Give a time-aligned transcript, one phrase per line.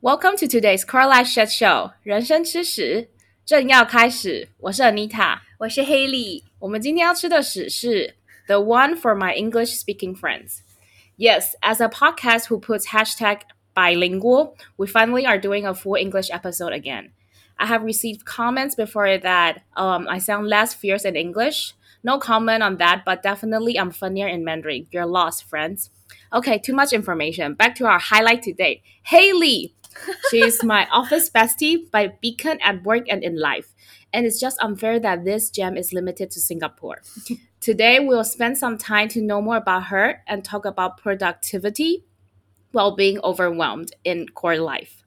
[0.00, 3.08] Welcome to today's Quarterlife Shit Show，人生吃屎
[3.44, 4.48] 正要开始。
[4.58, 6.44] 我是 Anita，我是 Hayley。
[6.60, 8.14] 我们今天要吃的屎是
[8.46, 10.58] The One for My English Speaking Friends。
[11.16, 13.40] Yes, as a podcast who puts hashtag
[13.74, 17.10] bilingual, we finally are doing a full English episode again.
[17.56, 21.74] I have received comments before that um, I sound less fierce in English.
[22.04, 24.86] No comment on that, but definitely I'm funnier in Mandarin.
[24.92, 25.90] You're lost, friends.
[26.32, 27.54] Okay, too much information.
[27.54, 28.82] Back to our highlight today.
[29.02, 29.74] Hayley,
[30.30, 33.74] She's my office bestie by beacon at work and in life.
[34.12, 37.02] And it's just unfair that this gem is limited to Singapore.
[37.60, 42.04] Today, we'll spend some time to know more about her and talk about productivity
[42.72, 45.04] while being overwhelmed in quarter life.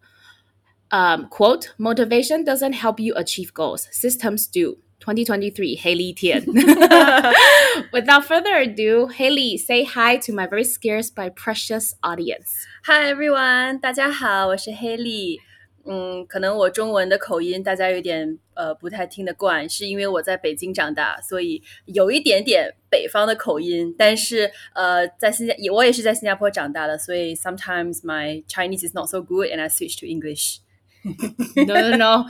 [0.91, 4.77] Um, quote, motivation doesn't help you achieve goals, systems do.
[5.01, 6.45] 2023 Hayley Tian.
[7.91, 12.65] Without further ado, Hayley, say hi to my very scarce but precious audience.
[12.85, 15.39] Hi everyone，大家好，我是 Hayley。
[15.83, 23.95] 嗯，可能我中文的口音大家有点呃不太听得惯，是因为我在北京长大，所以有一点点北方的口音。
[23.97, 30.57] 但是呃，在新加我也是在新加坡长大的，所以 sometimes my Chinese is not so good and I switch to English。
[31.56, 32.28] no, no, no.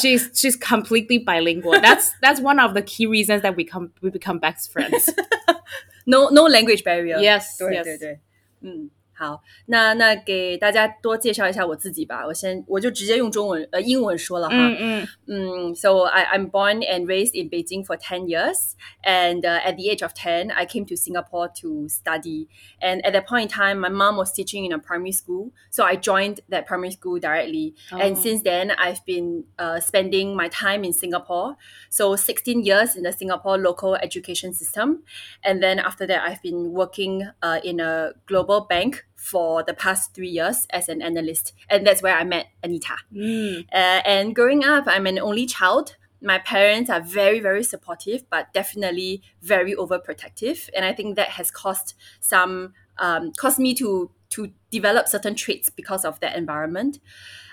[0.00, 1.72] she's she's completely bilingual.
[1.80, 5.10] That's that's one of the key reasons that we come we become best friends.
[6.06, 7.18] no no language barrier.
[7.18, 7.84] Yes, 对 yes.
[7.84, 8.20] 对对，
[8.62, 8.90] 嗯。
[9.18, 12.26] 好，那那给大家多介绍一下我自己吧。
[12.26, 14.56] 我先我就直接用中文呃英文说了哈。
[14.56, 20.02] 嗯嗯嗯，So I I'm born and raised in Beijing for ten years, and uh, at the age
[20.02, 22.48] of ten, I came to Singapore to study.
[22.80, 25.84] And at that point in time, my mom was teaching in a primary school, so
[25.84, 27.74] I joined that primary school directly.
[27.92, 28.20] And Oh.
[28.20, 31.54] since then, I've been uh, spending my time in Singapore.
[31.88, 35.04] So 16 years in the Singapore local education system,
[35.44, 40.13] and then after that, I've been working uh, in a global bank for the past
[40.13, 42.95] three years as an analyst, and that's where I met Anita.
[43.13, 43.65] Mm.
[43.71, 45.97] Uh, and growing up, I'm an only child.
[46.21, 51.51] My parents are very, very supportive, but definitely very overprotective, and I think that has
[51.51, 56.99] caused some um, caused me to to develop certain traits because of that environment.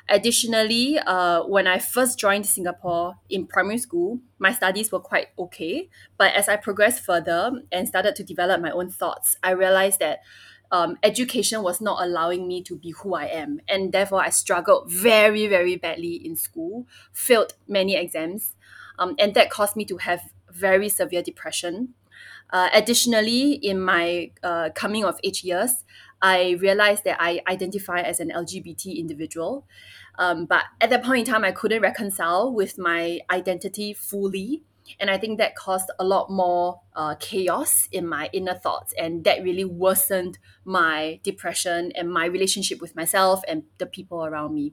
[0.08, 5.88] Additionally, uh, when I first joined Singapore in primary school, my studies were quite okay.
[6.16, 10.20] But as I progressed further and started to develop my own thoughts, I realized that
[10.72, 13.60] um, education was not allowing me to be who I am.
[13.68, 18.54] And therefore, I struggled very, very badly in school, failed many exams,
[18.98, 21.94] um, and that caused me to have very severe depression.
[22.50, 25.84] Uh, additionally, in my uh, coming of age years,
[26.22, 29.66] I realized that I identify as an LGBT individual.
[30.18, 34.62] Um, but at that point in time, I couldn't reconcile with my identity fully.
[34.98, 38.94] And I think that caused a lot more uh, chaos in my inner thoughts.
[38.98, 44.54] And that really worsened my depression and my relationship with myself and the people around
[44.54, 44.72] me.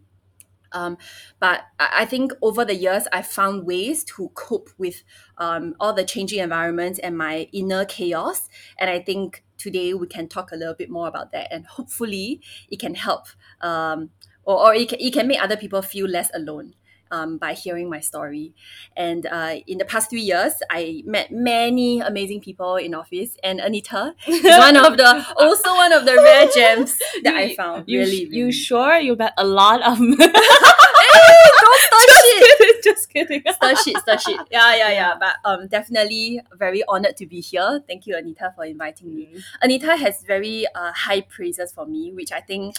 [0.73, 0.97] Um,
[1.39, 5.03] but I think over the years, I found ways to cope with
[5.37, 8.49] um, all the changing environments and my inner chaos.
[8.79, 11.53] And I think today we can talk a little bit more about that.
[11.53, 13.27] And hopefully, it can help
[13.61, 14.09] um,
[14.43, 16.73] or, or it, can, it can make other people feel less alone.
[17.13, 18.55] Um, by hearing my story.
[18.97, 23.59] And uh, in the past three years, I met many amazing people in office, and
[23.59, 27.85] Anita is one of the also one of the rare gems that I found.
[27.85, 29.99] You, really, you sure you met a lot of
[31.63, 32.83] don't start shit.
[32.83, 33.43] Just kidding.
[33.47, 34.39] Stir shit, stir shit.
[34.51, 35.13] Yeah, yeah, yeah.
[35.19, 37.81] But um, definitely very honored to be here.
[37.87, 39.29] Thank you, Anita, for inviting me.
[39.61, 42.75] Anita has very uh high praises for me, which I think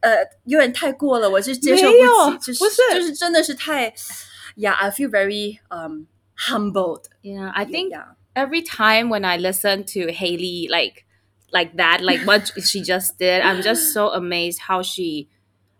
[0.00, 0.10] 呃
[0.44, 3.90] 有点太过了，我是接受不起，就是就是真的是太
[4.56, 6.06] ，Yeah，I feel very um
[6.48, 7.04] humbled.
[7.22, 8.14] Yeah, I think yeah.
[8.34, 11.04] every time when I listen to Hayley like
[11.50, 15.28] like that, like what she just did, I'm just so amazed how she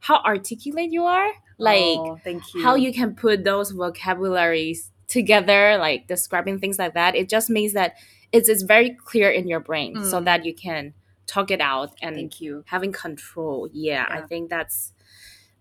[0.01, 1.33] how articulate you are.
[1.59, 2.63] Like oh, thank you.
[2.63, 7.17] how you can put those vocabularies together, like describing things like that.
[7.17, 7.95] It just means that
[8.31, 10.05] it's it's very clear in your brain mm.
[10.09, 10.95] so that you can
[11.28, 12.64] talk it out and Thank you.
[12.68, 13.70] having control.
[13.72, 14.28] Yeah, I Yeah.
[14.28, 14.94] think that's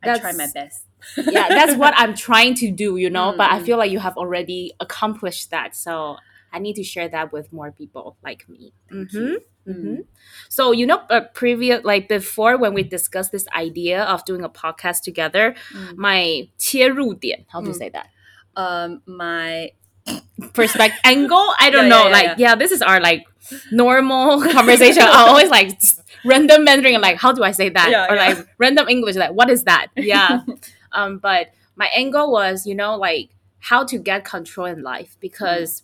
[0.02, 0.84] I try that's- my best.
[1.16, 3.34] yeah, that's what I'm trying to do, you know.
[3.36, 3.64] But I Mm.
[3.66, 6.16] feel like you have already accomplished that, so
[6.52, 8.72] I need to share that with more people like me.
[8.90, 9.40] Thank Mhm, you.
[9.66, 10.04] mhm.
[10.48, 14.48] So you know, uh, previous like before when we discussed this idea of doing a
[14.50, 15.96] podcast together, Mm.
[15.96, 17.78] my 切入点, how do you Mm.
[17.78, 18.06] say that?
[18.56, 19.72] Um, my
[20.53, 21.53] Perspective angle?
[21.59, 22.03] I don't Yeah, know.
[22.05, 22.55] yeah, like yeah.
[22.55, 23.25] this is our like
[23.71, 25.03] normal conversation.
[25.03, 25.79] I always like
[26.25, 27.89] random Mandarin, like how do I say that?
[27.89, 29.87] Yeah, or like random English, like what is that?
[29.95, 30.41] Yeah.
[30.91, 35.83] um, but my angle was, you know, like how to get control in life because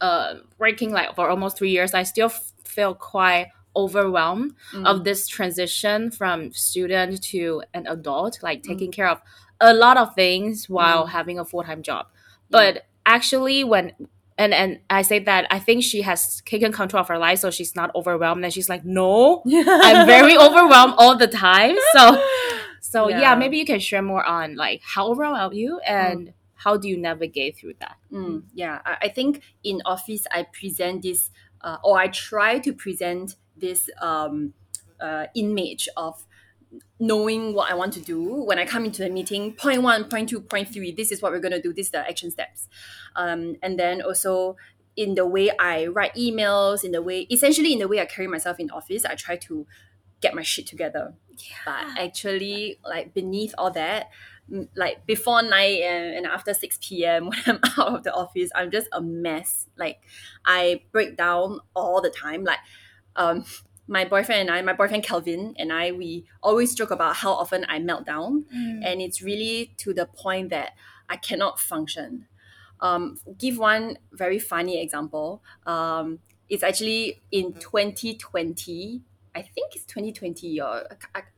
[0.00, 4.86] uh, working like for almost three years, I still f- feel quite overwhelmed Mm.
[4.86, 8.42] of this transition from student to an adult, Mm.
[8.42, 9.20] like taking care of
[9.60, 12.06] a lot of things while having a full time job.
[12.50, 13.92] But actually, when
[14.38, 17.50] and and I say that I think she has taken control of her life, so
[17.50, 18.44] she's not overwhelmed.
[18.44, 21.76] And she's like, no, I'm very overwhelmed all the time.
[21.92, 22.22] So
[22.80, 23.20] so yeah.
[23.20, 23.34] Yeah.
[23.34, 27.56] maybe you can share more on like how overwhelmed you and how do you navigate
[27.56, 27.96] through that.
[28.12, 32.72] Mm, yeah, I, I think in office I present this, uh, or I try to
[32.72, 34.54] present this um,
[35.00, 36.24] uh, image of
[36.98, 39.54] knowing what I want to do when I come into the meeting.
[39.54, 40.92] Point one, point two, point three.
[40.92, 41.72] This is what we're gonna do.
[41.72, 42.68] This is the action steps,
[43.16, 44.56] um, and then also
[44.96, 48.28] in the way I write emails, in the way essentially in the way I carry
[48.28, 49.66] myself in office, I try to
[50.20, 51.14] get my shit together.
[51.64, 54.10] But actually, like beneath all that,
[54.76, 56.16] like before 9 a.m.
[56.16, 57.26] and after 6 p.m.
[57.28, 59.66] when I'm out of the office, I'm just a mess.
[59.76, 60.00] Like
[60.44, 62.44] I break down all the time.
[62.44, 62.58] Like
[63.16, 63.44] um
[63.86, 67.66] my boyfriend and I, my boyfriend Kelvin and I, we always joke about how often
[67.68, 68.46] I melt down.
[68.84, 70.72] And it's really to the point that
[71.08, 72.26] I cannot function.
[72.80, 75.42] Um, give one very funny example.
[75.66, 76.18] Um,
[76.48, 79.02] it's actually in 2020.
[79.34, 80.84] I think it's 2020 or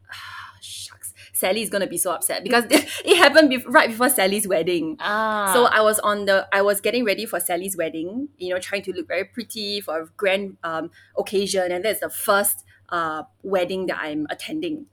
[0.61, 1.04] shucks.
[1.34, 4.98] Sally is gonna be so upset because it happened bef- right before Sally's wedding.
[5.00, 8.60] Ah, So I was on the I was getting ready for Sally's wedding, you know,
[8.60, 13.24] trying to look very pretty for a grand um, occasion, and that's the first uh,
[13.44, 14.86] wedding that I'm attending.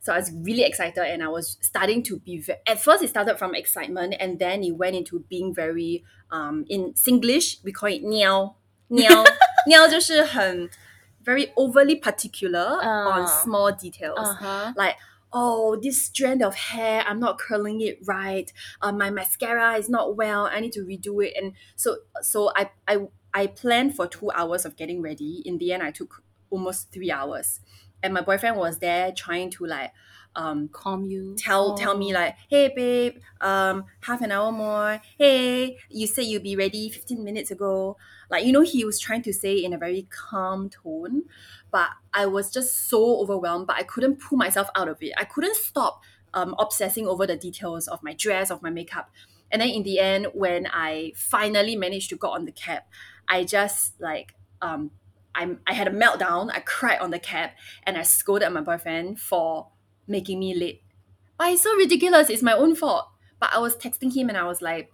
[0.00, 2.38] So I was really excited, and I was starting to be.
[2.38, 6.64] Ve- At first, it started from excitement, and then it went into being very um,
[6.68, 8.56] in Singlish we call it 喵
[8.88, 9.24] 喵
[9.66, 10.68] 喵，就是很
[11.24, 13.26] very overly particular on Ah.
[13.26, 14.72] small details uh-huh.
[14.76, 14.96] like
[15.31, 18.51] oh this strand of hair i'm not curling it right.
[18.81, 21.33] Uh, my mascara is not well i need to redo it.
[21.41, 25.41] And so so i i i planned for two hours of getting ready.
[25.45, 27.59] In the end i took almost three hours.
[28.01, 29.91] And my boyfriend was there trying to like
[30.35, 31.35] um calm you.
[31.35, 35.01] tell tell me like hey babe um half an hour more.
[35.17, 37.97] Hey you said you'd be ready 15 minutes ago.
[38.29, 41.23] Like you know he was trying to say in a very calm tone
[41.71, 45.23] but i was just so overwhelmed but i couldn't pull myself out of it i
[45.23, 46.01] couldn't stop
[46.33, 49.09] um, obsessing over the details of my dress of my makeup
[49.51, 52.83] and then in the end when i finally managed to go on the cab
[53.27, 54.91] i just like um
[55.35, 56.49] I'm, I had a meltdown.
[56.51, 57.51] I cried on the cab
[57.83, 59.67] and I scolded my boyfriend for
[60.07, 60.81] making me late.
[61.37, 62.29] But it's so ridiculous.
[62.29, 63.07] It's my own fault.
[63.39, 64.91] But I was texting him and I was like,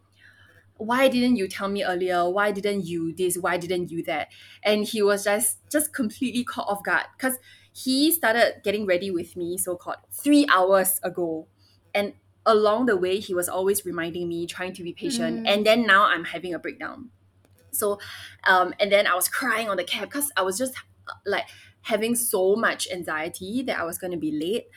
[0.77, 2.29] why didn't you tell me earlier?
[2.29, 3.37] Why didn't you this?
[3.37, 4.27] Why didn't you that?
[4.63, 7.37] And he was just just completely caught off guard because
[7.71, 11.47] he started getting ready with me, so called three hours ago.
[11.93, 12.13] And
[12.45, 15.43] along the way, he was always reminding me, trying to be patient.
[15.43, 15.49] Mm.
[15.49, 17.09] And then now I'm having a breakdown.
[17.71, 17.99] So,
[18.45, 20.75] um, and then I was crying on the cab because I was just
[21.07, 21.45] uh, like
[21.81, 24.67] having so much anxiety that I was going to be late.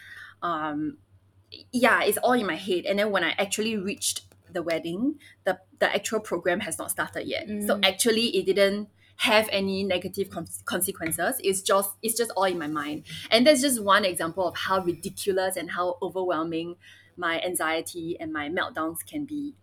[0.42, 0.98] Um,
[1.72, 2.84] yeah, it's all in my head.
[2.84, 7.26] And then when I actually reached the wedding, the the actual program has not started
[7.26, 7.46] yet.
[7.66, 7.84] So Mm.
[7.84, 11.36] actually, it didn't have any negative con- consequences.
[11.42, 13.04] It's just it's just all in my mind.
[13.30, 16.76] And that's just one example of how ridiculous and how overwhelming
[17.16, 19.54] my anxiety and my meltdowns can be.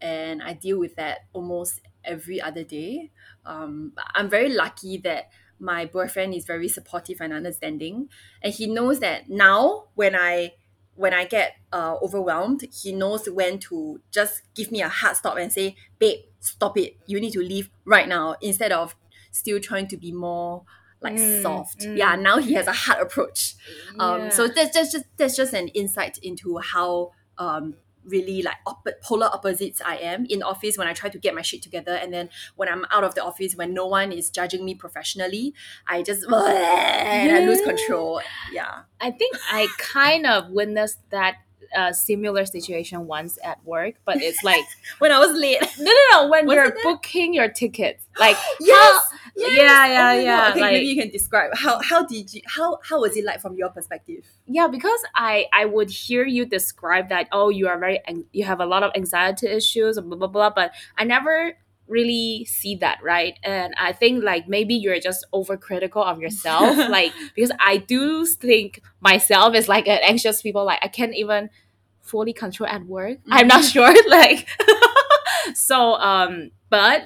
[0.00, 3.10] And I deal with that almost every other day.
[3.44, 8.08] Um, I'm very lucky that my boyfriend is very supportive and understanding,
[8.42, 10.54] and he knows that now when I
[11.00, 15.36] when I get uh, overwhelmed, he knows when to just give me a hard stop
[15.38, 16.96] and say, "Babe, stop it.
[17.06, 18.94] You need to leave right now." Instead of
[19.32, 20.64] still trying to be more
[21.00, 21.80] like Mm, soft.
[21.80, 21.96] mm.
[21.96, 23.54] Yeah, now he has a hard approach.
[23.98, 24.28] Um, Yeah.
[24.30, 27.76] So that's, just that's just an insight into how um,
[28.10, 31.42] really like op- polar opposites I am in office when I try to get my
[31.42, 34.64] shit together, and then when I'm out of the office when no one is judging
[34.64, 35.54] me professionally,
[35.86, 38.20] I just I lose control.
[38.52, 38.82] Yeah.
[39.00, 41.36] I think I kind of witnessed that
[41.76, 44.64] uh, similar situation once at work, but it's like
[44.98, 45.58] When I was late.
[45.78, 46.28] no, no, no.
[46.28, 48.94] When Was you're booking your tickets, like Yes.
[49.10, 49.56] how- yes.
[49.56, 50.48] yeah, yeah, Oh yeah.
[50.50, 53.40] Okay, like, maybe you can describe how how did you how how was it like
[53.40, 54.24] from your perspective?
[54.46, 57.28] yeah, because I I would hear you describe that.
[57.32, 58.00] Oh, you are very
[58.32, 60.50] you have a lot of anxiety issues, blah blah blah.
[60.50, 61.52] But I never
[61.90, 63.38] really see that right?
[63.42, 68.82] And i think like maybe you're just overcritical of yourself like because i do think
[69.00, 71.50] myself is like an anxious people like i can't even
[72.02, 73.18] fully control at work.
[73.30, 74.48] I'm not sure like
[75.54, 77.04] so um but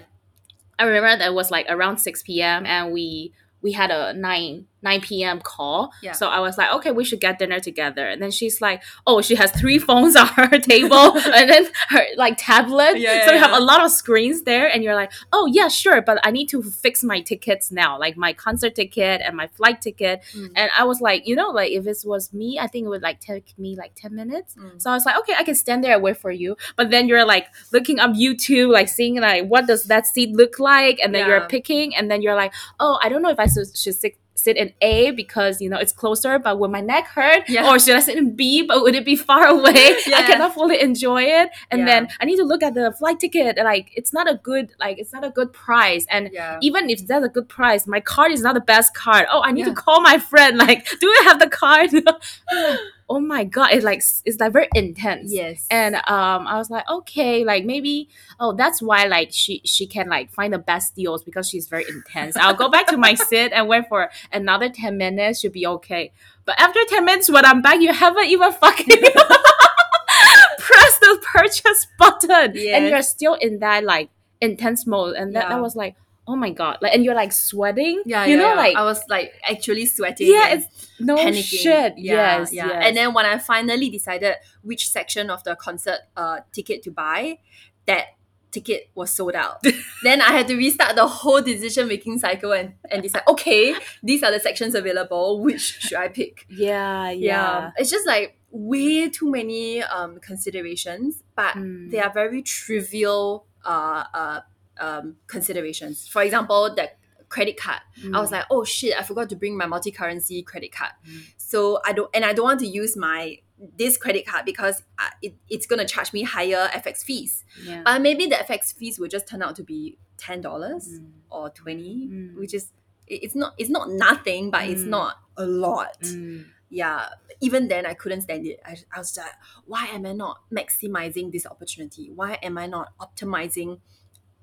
[0.79, 4.67] i remember that it was like around 6 p.m and we we had a 9
[4.85, 5.41] 9 p.m.
[5.41, 5.93] call.
[6.03, 6.13] Yeah.
[6.13, 8.07] So I was like, okay, we should get dinner together.
[8.07, 12.03] And then she's like, oh, she has three phones on her table and then her
[12.17, 12.99] like tablet.
[12.99, 14.69] Yeah, so you yeah, have a lot of screens there.
[14.69, 16.03] And you're like, oh, yeah, sure.
[16.03, 19.81] But I need to fix my tickets now, like my concert ticket and my flight
[19.81, 20.23] ticket.
[20.35, 20.53] Mm.
[20.55, 23.03] And I was like, you know, like if it was me, I think it would
[23.03, 24.55] like take me like 10 minutes.
[24.55, 24.81] Mm.
[24.81, 26.57] So I was like, okay, I can stand there and wait for you.
[26.77, 30.59] But then you're like looking up YouTube, like seeing like what does that seat look
[30.59, 31.39] like, and then Yeah.
[31.39, 34.17] you're picking, and then you're like, oh, I don't know if I should, should sit,
[34.37, 37.45] sit in A because you know it's closer, but will my neck hurt?
[37.49, 37.69] Yeah.
[37.71, 39.75] Or should I sit in B, but would it be far away?
[39.75, 41.51] I cannot fully enjoy it.
[41.71, 41.87] And Yeah.
[41.87, 43.57] then I need to look at the flight ticket.
[43.57, 46.59] Like it's not a good like it's not a good price, and Yeah.
[46.63, 49.27] even if that's a good price, my card is not the best card.
[49.31, 50.59] Oh, I need to call my friend.
[50.65, 51.91] Like, do you have the card?
[53.09, 55.33] oh my god, it's like it's like very intense.
[55.33, 55.67] Yes.
[55.71, 58.09] And um, I was like, okay, like maybe
[58.41, 61.85] oh that's why like she she can like find the best deals because she's very
[61.89, 62.37] intense.
[62.37, 65.41] I'll go back to my sit and wait for another ten minutes.
[65.41, 66.13] Should be okay.
[66.45, 68.87] But after ten minutes, when I'm back, you haven't even fucking
[70.59, 75.15] press the purchase button, and you're still in that like intense mode.
[75.17, 75.49] And that, Yeah.
[75.51, 75.95] that was like,
[76.27, 78.03] oh my god, like and you're like sweating.
[78.07, 78.55] yeah, you yeah, know, yeah.
[78.55, 80.29] like I was like actually sweating.
[80.29, 81.43] yeah, it's no panicking.
[81.45, 81.95] shit.
[81.99, 82.67] Yeah, yes, yeah.
[82.69, 82.83] yes.
[82.87, 87.39] And then when I finally decided which section of the concert uh ticket to buy,
[87.87, 88.07] that
[88.51, 89.63] ticket was sold out.
[90.05, 94.23] then I had to restart the whole decision making cycle and, and decide, okay, these
[94.23, 95.41] are the sections available.
[95.43, 96.47] Which should I pick?
[96.49, 97.73] yeah, yeah.
[97.77, 101.91] It's just like way too many um considerations, but Mm.
[101.91, 104.41] they are very trivial uh uh
[104.81, 106.07] um considerations.
[106.09, 107.81] For example, that credit card.
[108.15, 110.93] I was like, oh shit, I forgot to bring my multi currency credit card.
[111.09, 111.23] Mm.
[111.37, 113.39] So I don't, and I don't want to use my
[113.77, 117.45] this credit card because uh, it, it's gonna charge me higher FX fees.
[117.65, 117.83] yeah.
[117.85, 121.11] But maybe the FX fees will just turn out to be ten dollars Mm.
[121.31, 122.37] or twenty, Mm.
[122.37, 122.73] which is
[123.07, 124.89] it- it's not it's not nothing, but it's Mm.
[124.89, 126.01] not a lot.
[126.03, 126.47] Mm.
[126.71, 127.09] Yeah,
[127.41, 128.59] even then I couldn't stand it.
[128.65, 129.27] I, I was like,
[129.67, 132.11] why am I not maximizing this opportunity?
[132.11, 133.81] Why am I not optimizing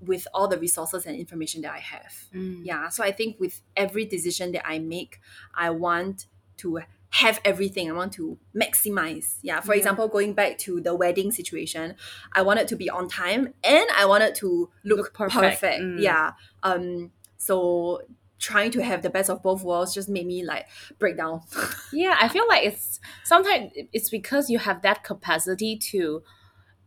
[0.05, 2.13] with all the resources and information that I have?
[2.33, 2.61] Mm.
[2.65, 5.19] Yeah, so I think with every decision that I make,
[5.55, 6.25] I want
[6.57, 6.79] to
[7.15, 7.89] have everything.
[7.89, 9.35] I want to maximize.
[9.41, 9.79] Yeah, for Yeah.
[9.79, 11.95] example, going back to the wedding situation,
[12.33, 15.39] I wanted to be on time and I wanted to look, Look perfect.
[15.61, 15.81] perfect.
[15.81, 16.01] Mm.
[16.01, 16.31] Yeah.
[16.63, 17.11] Um.
[17.37, 18.01] So
[18.39, 20.67] trying to have the best of both worlds just made me like
[20.99, 21.41] break down.
[21.93, 26.23] Yeah, I feel like it's sometimes it's because you have that capacity to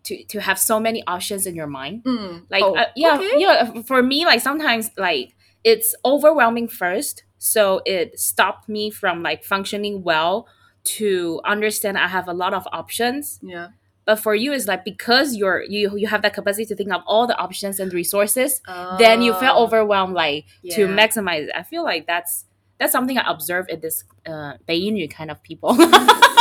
[0.05, 2.05] to to have so many options in your mind.
[2.05, 2.45] Mm.
[2.51, 3.33] Like oh, uh, yeah, okay.
[3.37, 3.73] yeah.
[3.75, 5.35] Uh, for me, like sometimes like
[5.65, 10.47] it's overwhelming first, so it stopped me from like functioning well
[10.85, 13.41] to understand I have a lot of options.
[13.43, 13.69] Yeah.
[14.05, 17.03] But for you, it's like because you're you you have that capacity to think of
[17.07, 18.97] all the options and resources, oh.
[18.99, 19.65] then you feel oh.
[19.65, 20.77] overwhelmed, like yeah.
[20.77, 21.45] to maximize.
[21.45, 21.53] It.
[21.57, 22.45] I feel like that's
[22.79, 25.75] that's something I observe in this uh, Beinu kind of people.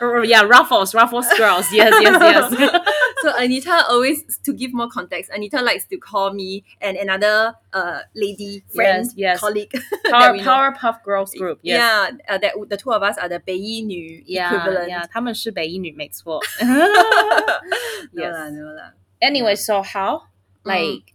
[0.00, 1.70] Or, yeah, Ruffles, Ruffles girls.
[1.72, 2.84] Yes, yes, yes.
[3.22, 5.30] so Anita always to give more context.
[5.32, 9.40] Anita likes to call me and another uh lady friend Yes, yes.
[9.40, 9.70] colleague.
[9.72, 10.44] that Power, we know.
[10.44, 11.58] Powerpuff Girls group.
[11.62, 11.78] Yes.
[11.78, 14.88] Yeah, uh, that the two of us are the 北一女 Yeah, equivalent.
[14.90, 16.40] yeah, 他们是北一女，没错。
[16.60, 18.32] no Yes.
[18.32, 18.90] lah, no lah.
[19.22, 20.22] anyway, so how?
[20.64, 20.68] Mm.
[20.68, 21.14] Like,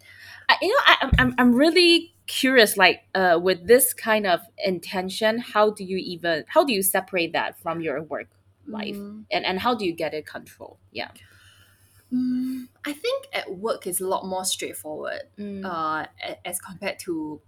[0.50, 2.78] I, you know, I, I'm- I'm I'm really curious.
[2.78, 7.34] Like, uh, with this kind of intention, how do you even how do you separate
[7.34, 8.28] that from your work
[8.66, 9.25] life, Mm.
[9.30, 10.78] and and how do you get it control?
[10.92, 11.11] Yeah.
[12.12, 15.64] Mm, I think at work is a lot more straightforward Mm.
[15.64, 16.06] uh,
[16.44, 17.40] as compared to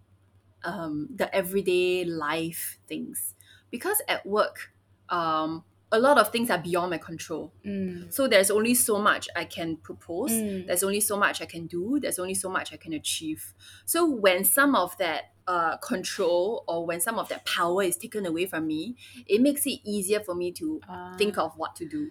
[0.64, 3.34] um, the everyday life things.
[3.70, 4.72] Because at work,
[5.08, 7.52] um, a lot of things are beyond my control.
[7.64, 8.12] Mm.
[8.12, 10.32] So there's only so much I can propose.
[10.32, 10.66] Mm.
[10.66, 12.00] There's only so much I can do.
[12.00, 13.54] There's only so much I can achieve.
[13.84, 18.26] So when some of that uh, control or when some of that power is taken
[18.26, 21.86] away from me, it makes it easier for me to Uh, think of what to
[21.88, 22.10] do.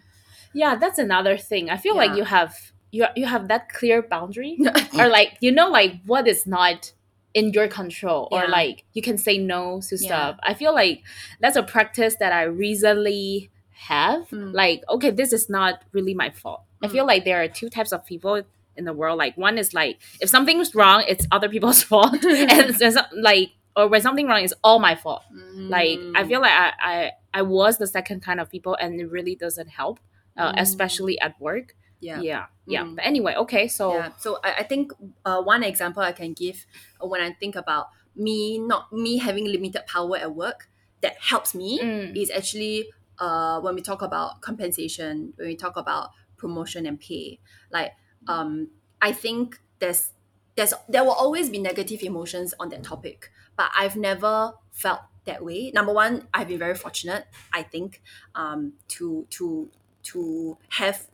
[0.54, 1.70] yeah, that's another thing.
[1.70, 2.56] I feel like you have
[2.92, 4.58] you you have that clear boundary,
[5.00, 6.94] or like you know like what is not
[7.34, 8.52] in your control, or Yeah.
[8.52, 10.08] like you can say no to Yeah.
[10.08, 10.40] stuff.
[10.44, 11.04] I feel like
[11.42, 14.30] that's a practice that I recently have.
[14.30, 14.54] Mm.
[14.54, 16.62] Like, okay, this is not really my fault.
[16.82, 16.92] I Mm.
[16.92, 18.44] feel like there are two types of people
[18.78, 19.18] in the world.
[19.18, 23.88] Like one is like if something's wrong, it's other people's fault, and there's like or
[23.90, 25.24] when something wrong, it's all my fault.
[25.56, 26.28] Like I Mm.
[26.28, 29.70] feel like I, I I was the second kind of people, and it really doesn't
[29.70, 30.00] help,
[30.38, 30.62] uh, Mm.
[30.62, 31.76] especially at work.
[32.00, 32.20] yeah.
[32.22, 32.84] Yeah, yeah.
[32.84, 32.96] Mm.
[32.96, 33.68] But anyway, okay.
[33.68, 34.10] So yeah.
[34.18, 34.92] So I, I think
[35.26, 36.66] uh, one example I can give
[37.02, 40.70] when I think about me not me having limited power at work
[41.02, 42.16] that helps me Mm.
[42.16, 42.88] is actually
[43.20, 47.40] uh, when we talk about compensation, when we talk about promotion and pay.
[47.72, 47.92] Like
[48.28, 48.70] um,
[49.02, 50.12] I think there's
[50.56, 55.44] there's there will always be negative emotions on that topic, but I've never felt that
[55.44, 55.72] way.
[55.72, 58.02] Number one, I've been very fortunate, I think,
[58.36, 59.70] um, to to
[60.04, 61.08] to have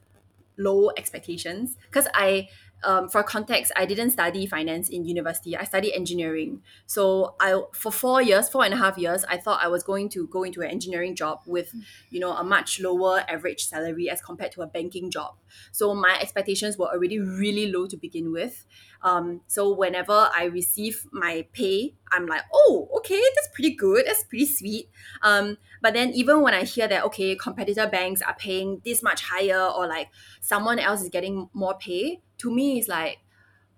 [0.57, 2.49] low expectations because I
[2.83, 5.55] um, for context, I didn't study finance in university.
[5.55, 6.61] I studied engineering.
[6.85, 10.09] So I for four years, four and a half years, I thought I was going
[10.09, 11.73] to go into an engineering job with,
[12.09, 15.35] you know, a much lower average salary as compared to a banking job.
[15.71, 18.65] So my expectations were already really low to begin with.
[19.03, 24.05] Um, so whenever I receive my pay, I'm like, oh, okay, that's pretty good.
[24.05, 24.89] That's pretty sweet.
[25.23, 29.23] Um, but then even when I hear that, okay, competitor banks are paying this much
[29.23, 33.19] higher or like someone else is getting more pay, to me it's like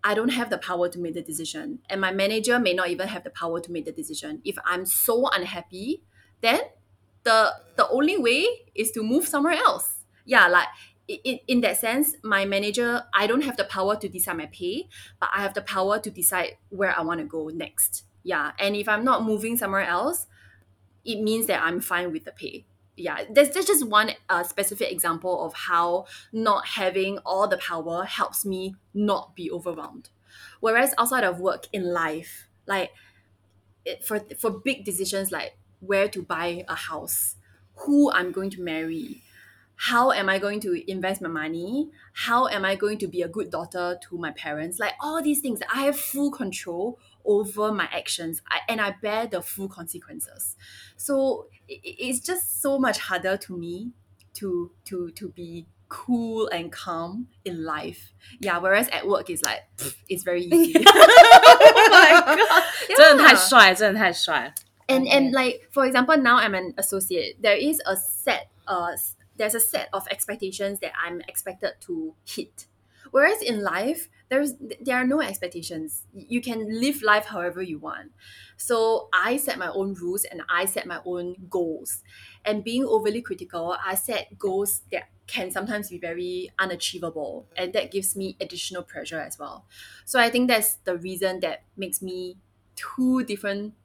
[0.03, 1.80] I don't have the power to make the decision.
[1.89, 4.42] And my manager may not even have the power to make the decision.
[4.44, 6.03] If I'm so unhappy,
[6.42, 6.60] then
[7.24, 10.03] the the only way is to move somewhere else.
[10.25, 10.68] Yeah, like
[11.08, 14.88] in, in that sense, my manager, I don't have the power to decide my pay,
[15.20, 18.04] but I have the power to decide where I want to go next.
[18.24, 18.52] Yeah.
[18.60, 20.28] And if I'm not moving somewhere else,
[21.04, 24.92] it means that I'm fine with the pay yeah, there's, there's just one uh, specific
[24.92, 30.10] example of how not having all the power helps me not be overwhelmed.
[30.60, 32.92] Whereas outside of work in life, like
[33.86, 37.36] it, for for big decisions like where to buy a house,
[37.78, 39.23] who I'm going to marry,
[39.83, 41.91] how am I going to invest my money?
[42.12, 44.81] How am I going to be a good daughter to my parents?
[44.81, 49.29] Like all these things, I have full control over my actions I, and I bear
[49.29, 50.57] the full consequences.
[50.97, 53.93] So it, it's just so much harder to me
[54.35, 58.12] to to to be cool and calm in life.
[58.41, 59.62] Yeah, whereas at work it's like
[60.09, 60.83] it's very easy.
[60.87, 62.65] oh my god，
[62.97, 64.53] 真的太帅，真的太帅。
[64.88, 67.41] And and like for example, now I'm an associate.
[67.41, 68.97] There is a set uh
[69.44, 72.68] there's a set of expectations that I'm expected to hit.
[73.12, 76.06] Whereas in life, there's there are no expectations.
[76.14, 78.14] You can live life however you want.
[78.58, 82.04] So I set my own rules and I set my own goals.
[82.46, 87.92] And being overly critical, I set goals that can sometimes be very unachievable and that
[87.92, 89.66] gives me additional pressure as well.
[90.06, 92.38] So I think that's the reason that makes me
[92.76, 93.76] two different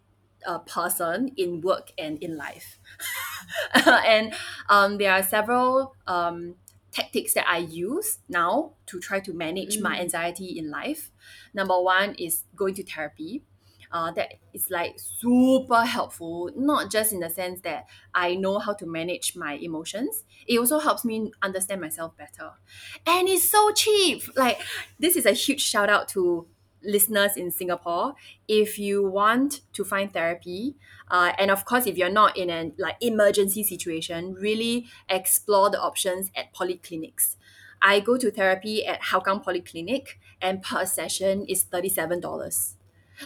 [0.46, 2.78] uh, person in work and in life.
[3.74, 4.34] and
[4.68, 6.54] um, there are several um,
[6.90, 11.10] tactics that I use now to try to manage my anxiety in life.
[11.54, 13.44] Number one is going to therapy.
[13.90, 18.74] Uh, that is like super helpful, not just in the sense that I know how
[18.74, 20.24] to manage my emotions.
[20.46, 22.50] It also helps me understand myself better.
[23.06, 24.24] And it's so cheap.
[24.36, 24.60] Like,
[24.98, 26.46] this is a huge shout out to
[26.82, 28.14] listeners in Singapore.
[28.46, 30.76] If you want to find therapy,
[31.10, 35.80] uh, and of course, if you're not in an like emergency situation, really explore the
[35.80, 37.36] options at polyclinics.
[37.80, 42.74] I go to therapy at Hougang Polyclinic, and per session is thirty-seven dollars.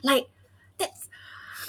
[0.03, 0.29] Like
[0.79, 1.09] that's,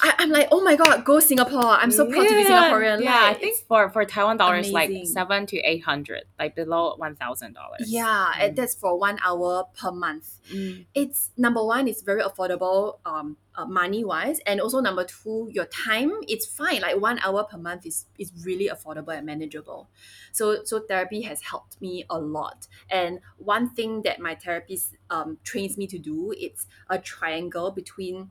[0.04, 1.64] I, I'm like, oh my god, go Singapore!
[1.64, 3.02] I'm so proud to be Singaporean.
[3.02, 5.14] Yeah, I think for for Taiwan dollars, like amazing.
[5.14, 7.86] seven to eight hundred, like below one thousand dollars.
[7.88, 10.42] yeah, and that's for one hour per month.
[10.52, 10.86] Mm.
[10.94, 15.64] it's number one it's very affordable um uh, money wise and also number two your
[15.68, 19.90] time it's fine like one hour per month is is really affordable and manageable
[20.34, 25.38] so so therapy has helped me a lot and one thing that my therapist um,
[25.46, 28.30] trains me to do it's a triangle between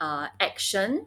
[0.00, 1.06] uh, action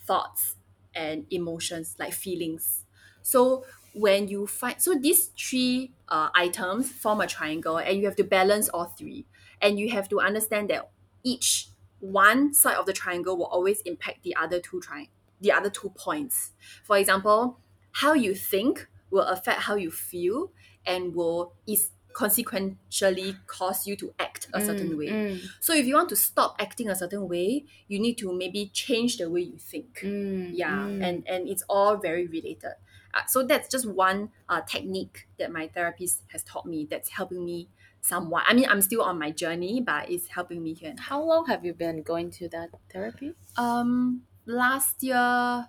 [0.00, 0.56] thoughts
[0.94, 2.84] and emotions like feelings.
[3.22, 8.16] So when you find so these three uh, items form a triangle and you have
[8.16, 9.26] to balance all three.
[9.60, 10.90] And you have to understand that
[11.24, 11.68] each
[12.00, 15.08] one side of the triangle will always impact the other two tri-
[15.40, 16.52] the other two points.
[16.84, 17.58] For example
[17.92, 20.52] how you think will affect how you feel
[20.86, 21.90] and will is
[22.22, 25.12] consequentially cause you to act a certain Mm, way.
[25.12, 28.70] mm, so if you want to stop acting a certain way you need to maybe
[28.72, 29.92] change the way you think.
[30.02, 31.00] Mm, yeah mm.
[31.00, 32.74] and and it's all very related.
[33.14, 37.44] Uh, so that's just one uh, technique that my therapist has taught me that's helping
[37.44, 37.68] me
[38.00, 38.44] somewhat.
[38.46, 41.64] I mean i'm still on my journey but it's helping me here How long have
[41.64, 43.34] you been going to that therapy?
[43.56, 45.68] um last year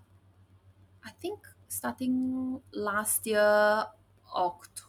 [1.08, 3.86] i think starting last year
[4.34, 4.89] october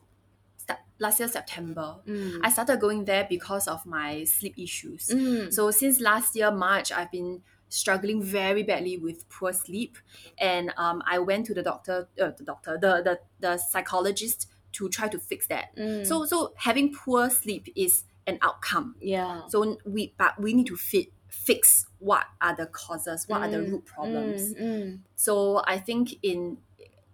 [1.00, 2.40] last year september Mm.
[2.44, 5.52] i started going there because of my sleep issues Mm.
[5.52, 9.96] so since last year March, I've been struggling very badly with poor sleep,
[10.38, 14.88] and um, I went to the doctor, uh, the doctor, the, the the psychologist to
[14.88, 15.74] try to fix that.
[15.76, 16.04] Mm.
[16.06, 18.96] So so having poor sleep is an outcome.
[19.00, 19.46] yeah.
[19.48, 23.58] So we but we need to fit fix what are the causes, what are the
[23.58, 24.54] Mm, root problems.
[24.54, 24.98] Mm, mm.
[25.16, 26.58] So I think in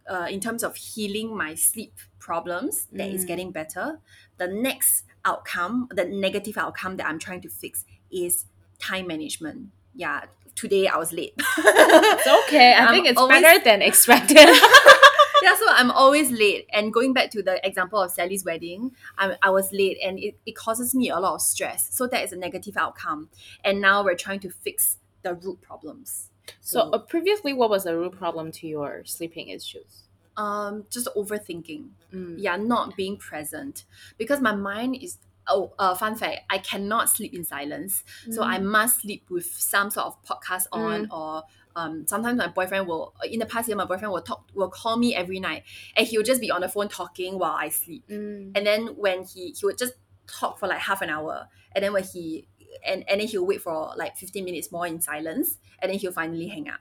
[0.08, 3.28] uh, in terms of healing my sleep problems, that is Mm.
[3.28, 4.00] getting better.
[4.38, 8.44] The next outcome, the negative outcome that I'm trying to fix is
[8.78, 9.70] time management.
[9.94, 11.34] Yeah, today I was late.
[11.58, 12.72] It's okay.
[12.74, 14.36] I I'm think it's always- better than expected.
[15.42, 16.66] yeah, so I'm always late.
[16.72, 20.36] And going back to the example of Sally's wedding, I, I was late and it,
[20.46, 21.88] it causes me a lot of stress.
[21.92, 23.28] So that is a negative outcome.
[23.64, 26.30] And now we're trying to fix the root problems.
[26.60, 30.06] So uh, previously, what was the root problem to your sleeping issues?
[30.36, 31.88] um, just overthinking.
[32.12, 32.34] Mm.
[32.38, 33.84] Yeah, not being present.
[34.18, 38.04] Because my mind is oh uh, fun fact, I cannot sleep in silence.
[38.30, 42.86] So I must sleep with some sort of podcast on or um, sometimes my boyfriend
[42.86, 45.62] will in the past year my boyfriend will talk will call me every night
[45.94, 48.04] and he'll just be on the phone talking while I sleep.
[48.08, 48.52] Mm.
[48.54, 49.94] And then when he he would just
[50.26, 52.48] talk for like half an hour and then when he
[52.84, 56.12] and, and then he'll wait for like 15 minutes more in silence and then he'll
[56.12, 56.80] finally hang up.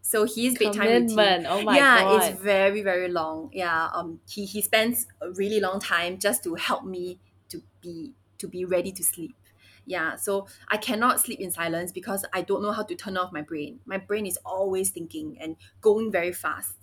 [0.00, 1.76] So his bedtime routine Oh my god.
[1.76, 2.30] yeah, god.
[2.32, 3.50] it's very very long.
[3.52, 7.18] Yeah, um, he he spends a really long time just to help me
[7.50, 9.34] to be to be ready to sleep.
[9.84, 13.32] Yeah, so I cannot sleep in silence because I don't know how to turn off
[13.32, 13.80] my brain.
[13.86, 16.74] My brain is always thinking and going very fast.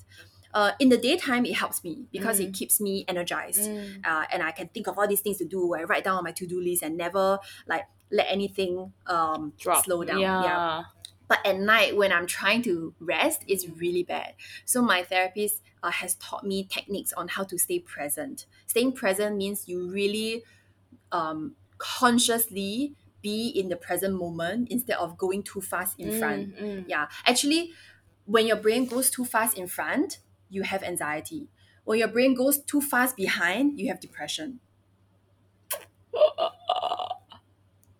[0.53, 4.05] Uh, in the daytime, it helps me because it keeps me energized, Mm.
[4.05, 5.75] uh, and I can think of all these things to do.
[5.75, 7.83] I write down on my to do list and never like
[8.15, 9.83] let anything um Drop.
[9.85, 10.19] slow down.
[10.19, 10.83] Yeah.
[11.27, 14.35] But at night, when I'm trying to rest, it's really bad.
[14.63, 18.45] So my therapist uh, has taught me techniques on how to stay present.
[18.67, 20.43] Staying present means you really
[21.11, 26.55] um, consciously be in the present moment instead of going too fast in front.
[26.55, 26.85] Mm, mm.
[26.87, 27.71] Yeah, actually,
[28.25, 31.47] when your brain goes too fast in front, you have anxiety.
[31.85, 34.59] When your brain goes too fast behind, you have depression.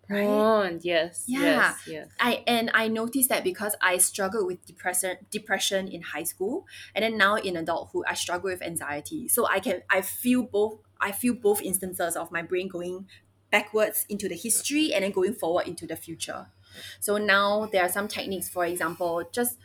[0.08, 0.24] Right?
[0.28, 1.24] Oh, yes.
[1.26, 1.40] Yeah.
[1.40, 1.76] Yes.
[1.86, 2.08] Yes.
[2.20, 6.64] I and I noticed that because I struggled with depression depression in high school
[6.94, 9.26] and then now in adulthood I struggle with anxiety.
[9.28, 13.08] So I can I feel both I feel both instances of my brain going
[13.50, 16.46] backwards into the history and then going forward into the future.
[17.00, 19.58] So now there are some techniques, for example, just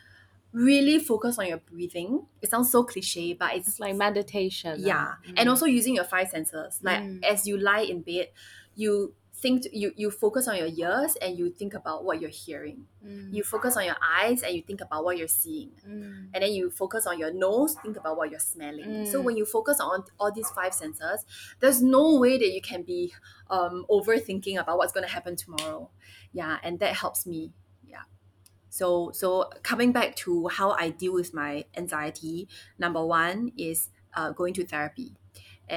[0.52, 2.26] really focus on your breathing.
[2.42, 4.80] It sounds so cliche, but it's It's like meditation.
[4.80, 5.32] yeah huh?
[5.36, 7.24] and also using your five senses like Mm.
[7.24, 8.28] as you lie in bed
[8.74, 12.86] you think you you focus on your ears and you think about what you're hearing.
[13.04, 13.34] Mm.
[13.34, 15.72] you focus on your eyes and you think about what you're seeing.
[15.86, 16.28] Mm.
[16.32, 19.04] and then you focus on your nose think about what you're smelling.
[19.06, 19.24] So Mm.
[19.24, 21.24] when you focus on all these five senses
[21.60, 23.12] there's no way that you can be
[23.50, 25.90] um, overthinking about what's going to happen tomorrow.
[26.32, 27.52] Yeah and that helps me.
[27.84, 28.04] Yeah.
[28.70, 34.30] So so coming back to how i deal with my anxiety number one is uh,
[34.30, 35.16] going to therapy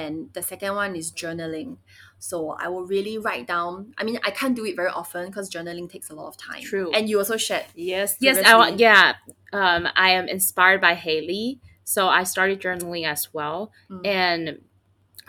[0.02, 1.78] and the second one is journaling
[2.20, 5.50] so i will really write down i mean i can't do it very often because
[5.56, 6.92] journaling takes a lot of time True.
[6.96, 8.80] and you also shared Yes, yes, I want.
[8.80, 9.14] Yeah,
[9.54, 14.06] um, I am inspired by Hayley, so I started journaling as well, Mm.
[14.22, 14.42] and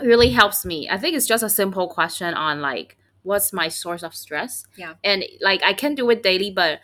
[0.00, 0.78] it really helps me.
[0.94, 4.64] I think it's just a simple question on like what's my source of stress.
[4.76, 4.94] Yeah.
[5.02, 6.74] and like I can do it daily, but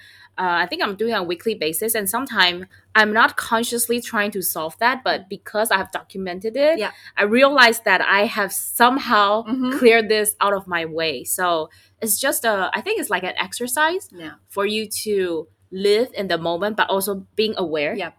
[0.43, 4.01] uh, I think I'm doing it on a weekly basis, and sometimes I'm not consciously
[4.03, 6.81] trying to solve that, but because I have documented it, Mm.
[6.81, 6.91] Yeah.
[7.17, 9.79] I realized that I have somehow Mhm.
[9.79, 11.25] cleared this out of my way.
[11.25, 11.71] So
[12.03, 12.71] it's just a.
[12.75, 16.91] I think it's like an exercise yeah for you to live in the moment but
[16.91, 18.11] also being aware Yeah.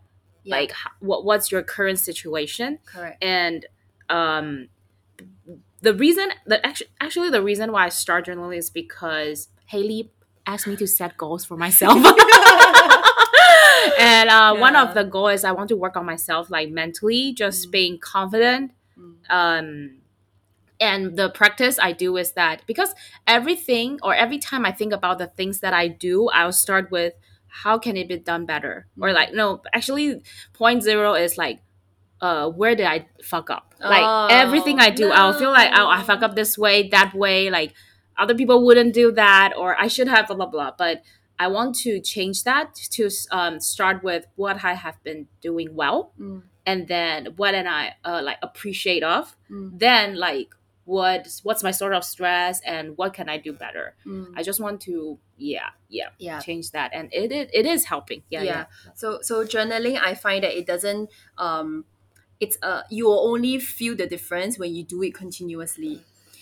[0.43, 0.55] Yeah.
[0.57, 3.65] like what what's your current situation correct and
[4.09, 4.69] um
[5.81, 10.11] the reason that actually actually the reason why I start journaling is because Hayley
[10.47, 11.97] asked me to set goals for myself
[13.99, 17.33] and uh, one of the goals is I want to work on myself like mentally
[17.33, 17.71] just Mm.
[17.71, 19.13] being confident Mm.
[19.29, 19.91] um
[20.79, 22.93] and the practice i do is that because
[23.27, 27.13] everything or every time i think about the things that i do i'll start with
[27.47, 29.13] how can it be done better or Mm.
[29.13, 30.21] like no actually
[30.53, 31.61] point zero is like
[32.21, 35.87] uh where did i fuck up like Oh, everything i do i'll feel like oh
[35.87, 37.73] i fuck up this way that way like
[38.17, 41.01] other people wouldn't do that or i should have blah blah blah but
[41.43, 43.03] i want to change that to
[43.39, 46.41] um, start with what i have been doing well Mm.
[46.71, 49.67] and then what am I uh, like appreciate of, Mm.
[49.85, 50.49] then like
[50.85, 53.85] what what's my sort of stress and what can I do better.
[54.05, 54.27] Mm.
[54.39, 55.17] I just want to
[55.51, 58.65] yeah yeah yeah change that and it it, it is helping yeah yeah, Yeah.
[59.01, 61.09] So so journaling, I find that it doesn't.
[61.45, 61.67] Um,
[62.43, 65.95] it's uh you will only feel the difference when you do it continuously.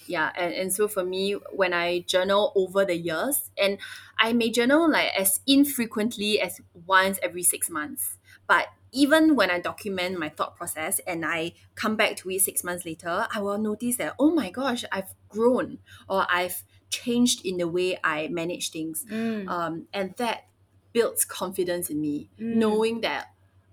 [0.08, 3.80] Yeah, and, and so for me, when I journal over the years, and
[4.18, 9.60] I may journal like as infrequently as once every six months, but even when I
[9.60, 13.58] document my thought process and I come back to it six months later, I will
[13.58, 18.72] notice that oh my gosh, I've grown or I've changed in the way I manage
[18.72, 19.48] things Mm.
[19.48, 20.48] um, and that
[20.94, 22.60] builds confidence in me Mm.
[22.60, 23.28] knowing that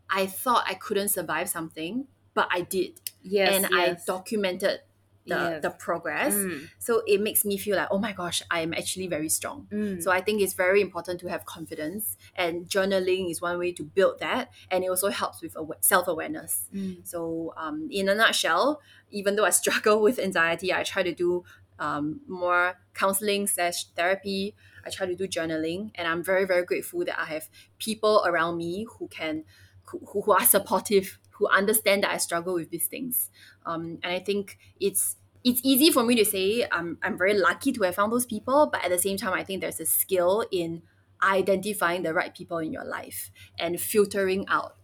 [0.09, 4.81] i thought i couldn't survive something but i did yes and i documented
[5.29, 5.63] the, Yes.
[5.63, 6.35] the progress.
[6.35, 9.69] Mm, So it makes me feel like, oh my gosh, I am actually very strong.
[9.71, 10.03] mm.
[10.03, 13.85] So I think it's very important to have confidence, and journaling is one way to
[13.85, 16.69] build that, and it also helps with self awareness.
[16.75, 17.07] Mm.
[17.07, 21.45] So, um, in a nutshell, even though I struggle with anxiety, I try to do
[21.79, 24.55] um, more counseling slash therapy.
[24.85, 28.57] I try to do journaling, and I'm very very grateful that I have people around
[28.57, 29.45] me who can,
[29.85, 33.31] who, who are supportive, who understand that I struggle with these things.
[33.65, 37.73] Um, and I think it's it's easy for me to say I'm I'm very lucky
[37.73, 40.45] to have found those people, but at the same time, I think there's a skill
[40.51, 40.83] in
[41.23, 44.77] identifying the right people in your life and filtering out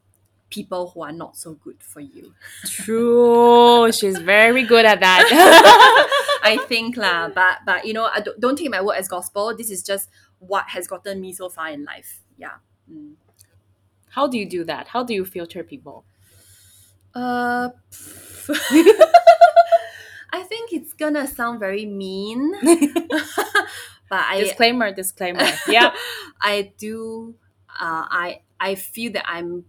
[0.50, 2.32] people who are not so good for you.
[2.66, 3.90] True.
[3.92, 6.10] She's very good at that.
[6.44, 9.56] I think lah, but but you know, I don't, don't take my word as gospel.
[9.56, 12.20] This is just what has gotten me so far in life.
[12.36, 12.56] Yeah.
[12.90, 13.14] Mm.
[14.10, 14.88] How do you do that?
[14.88, 16.04] How do you filter people?
[17.14, 17.70] Uh,
[20.32, 25.46] I think it's gonna sound very mean, but I disclaimer, disclaimer.
[25.68, 25.94] Yeah.
[26.40, 27.36] I do.
[27.68, 29.64] Uh, I I feel that I'm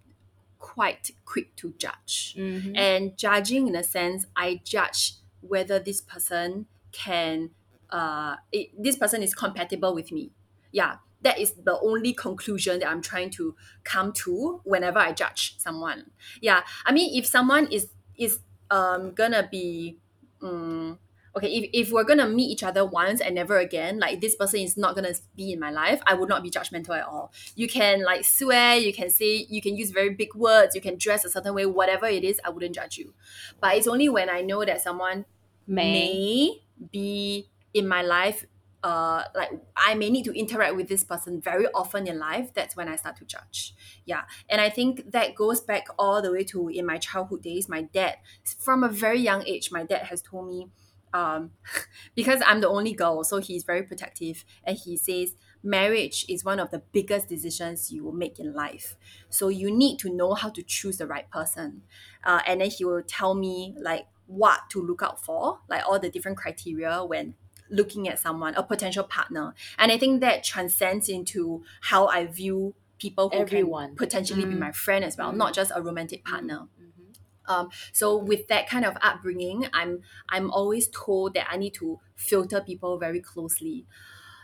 [0.59, 2.35] quite quick to judge.
[2.37, 2.75] Mhm.
[2.75, 7.51] and judging in a sense i judge whether this person can
[7.91, 10.31] uh it, this person is compatible with me
[10.71, 15.55] yeah that is the only conclusion that i'm trying to come to whenever i judge
[15.57, 16.11] someone.
[16.41, 18.39] Yeah i mean if someone is is
[18.71, 19.97] um gonna be
[20.41, 20.99] um,
[21.35, 24.61] okay if, if we're gonna meet each other once and never again like this person
[24.61, 27.33] is not gonna be in my life i would not be judgmental at all.
[27.55, 30.97] You can like swear you can say you can use very big words you can
[30.97, 33.13] dress a certain way whatever it is i wouldn't judge you.
[33.59, 35.25] But it's only when i know that someone
[35.67, 35.91] May.
[35.91, 36.61] may
[36.91, 38.45] be in my life
[38.85, 42.75] uh like i may need to interact with this person very often in life that's
[42.75, 43.73] when i start to judge.
[44.05, 44.23] Yeah.
[44.47, 47.81] And i think that goes back all the way to in my childhood days my
[47.81, 48.17] dad
[48.59, 50.69] from a very young age my dad has told me
[51.13, 51.51] um
[52.15, 56.59] because i'm the only girl so he's very protective and he says marriage is one
[56.59, 58.95] of the biggest decisions you will make in life.
[59.29, 61.81] So you need to know how to choose the right person.
[62.23, 65.99] Uh, and then he will tell me like what to look out for like all
[65.99, 67.35] the different criteria when
[67.69, 72.73] looking at someone a potential partner and i think that transcends into how i view
[72.99, 73.87] people who Everyone.
[73.89, 74.59] can potentially be Mm.
[74.59, 75.37] my friend as well Mm.
[75.37, 77.15] not just a romantic partner Mhm.
[77.47, 81.99] um, so with that kind of upbringing i'm i'm always told that i need to
[82.15, 83.85] filter people very closely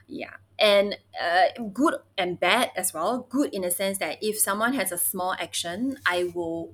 [0.08, 4.74] yeah and uh, good and bad as well good in a sense that if someone
[4.74, 6.74] has a small action i will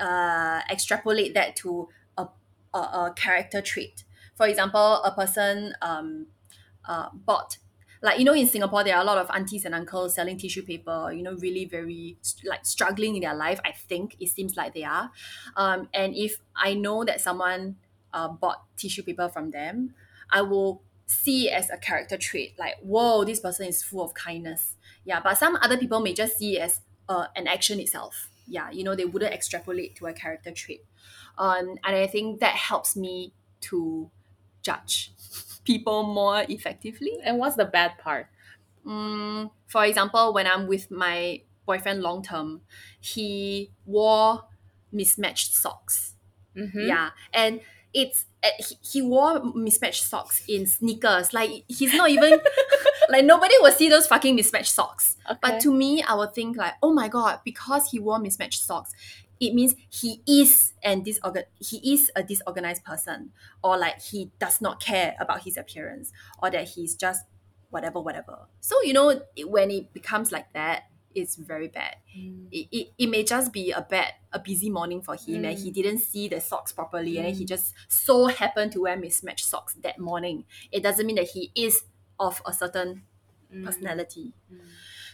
[0.00, 2.26] uh, extrapolate that to a,
[2.74, 6.26] a, a character trait for example a person um,
[6.84, 7.58] uh, bought
[8.02, 10.62] like you know in singapore there are a lot of aunties and uncles selling tissue
[10.62, 14.16] paper you know really very like struggling in their life i think.
[14.20, 15.10] It seems like they are.
[15.56, 17.76] Um, and if i know that someone
[18.12, 19.94] uh, bought tissue paper from them
[20.30, 24.76] i will see as a character trait like whoa this person is full of kindness.
[25.04, 28.30] Yeah but some other people may just see as uh, an action itself.
[28.46, 30.84] Yeah you know they wouldn't extrapolate to a character trait.
[31.38, 34.10] Um, and i think that helps me to
[34.62, 35.12] judge
[35.64, 38.26] people more effectively And what's the bad part?
[38.86, 42.62] Mm, for example, when I'm with my boyfriend long term,
[43.00, 44.44] he wore
[44.90, 46.14] mismatched socks.
[46.56, 46.88] Mhm.
[46.88, 47.60] Yeah, and
[47.94, 51.32] it's uh, he, he wore mismatched socks in sneakers.
[51.32, 52.40] Like he's not even
[53.08, 55.16] like nobody will see those fucking mismatched socks.
[55.30, 55.38] Okay.
[55.40, 58.92] But to me, I would think like, oh my god, because he wore mismatched socks,
[59.46, 64.60] it means he is and disorgan he is a disorganized person, or like he does
[64.60, 67.24] not care about his appearance, or that he's just
[67.70, 68.46] whatever, whatever.
[68.60, 71.96] So you know, it- when it becomes like that, it's very bad.
[72.16, 72.48] Mm.
[72.50, 75.62] It, it, it may just be a bad, a busy morning for him, and Mm.
[75.62, 77.48] he didn't see the socks properly, and he Mm.
[77.48, 80.44] just so happened to wear mismatched socks that morning.
[80.70, 81.82] It doesn't mean that he is
[82.18, 83.02] of a certain
[83.52, 83.64] Mm.
[83.66, 84.32] personality.
[84.50, 84.60] Mm.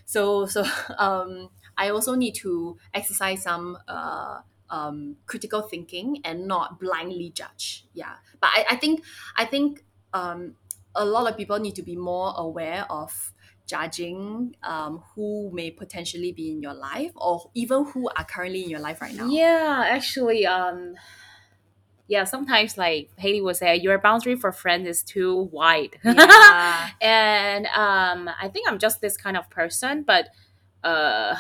[0.07, 0.65] So so
[0.99, 7.87] um, I also need to exercise some uh, um, critical thinking and not blindly judge.
[7.95, 9.05] Yeah, but I, I think
[9.37, 10.57] I think um,
[10.95, 13.33] a lot of people need to be more aware of
[13.67, 18.71] judging um, who may potentially be in your life or even who are currently in
[18.71, 19.29] your life right now.
[19.29, 20.95] Yeah, actually, um,
[22.09, 25.99] yeah, sometimes like Hayley would say, your boundary for friends is too wide.
[26.05, 26.89] Yeah.
[27.01, 30.29] and um, I think I'm just this kind of person, but
[30.83, 31.37] uh,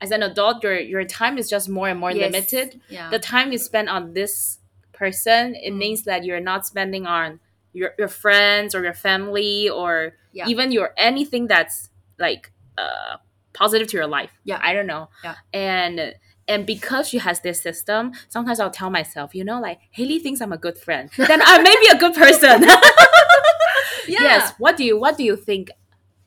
[0.00, 2.32] as an adult, your your time is just more and more Yes.
[2.32, 2.80] limited.
[2.88, 3.10] Yeah.
[3.10, 4.58] The time you spend on this
[4.92, 5.78] person, it Mm.
[5.78, 7.40] means that you're not spending on
[7.72, 10.46] your, your friends or your family or Yeah.
[10.48, 13.16] even your anything that's like uh,
[13.52, 14.30] positive to your life.
[14.44, 14.60] Yeah.
[14.62, 15.08] I don't know.
[15.22, 15.34] Yeah.
[15.52, 16.14] And
[16.46, 20.40] And because she has this system, sometimes I'll tell myself, you know, like Hayley thinks
[20.42, 22.66] I'm a good friend, then I may be a good person.
[24.06, 24.20] Yeah.
[24.22, 24.52] Yes.
[24.58, 25.70] What do you What do you think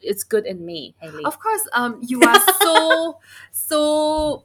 [0.02, 0.96] is good in me?
[1.26, 3.20] Of course, um, you are so
[3.52, 4.44] so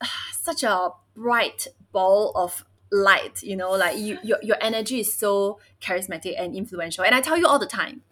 [0.40, 3.42] such a bright ball of light.
[3.42, 7.04] You know, like you your your energy is so charismatic and influential.
[7.04, 8.02] And I tell you all the time,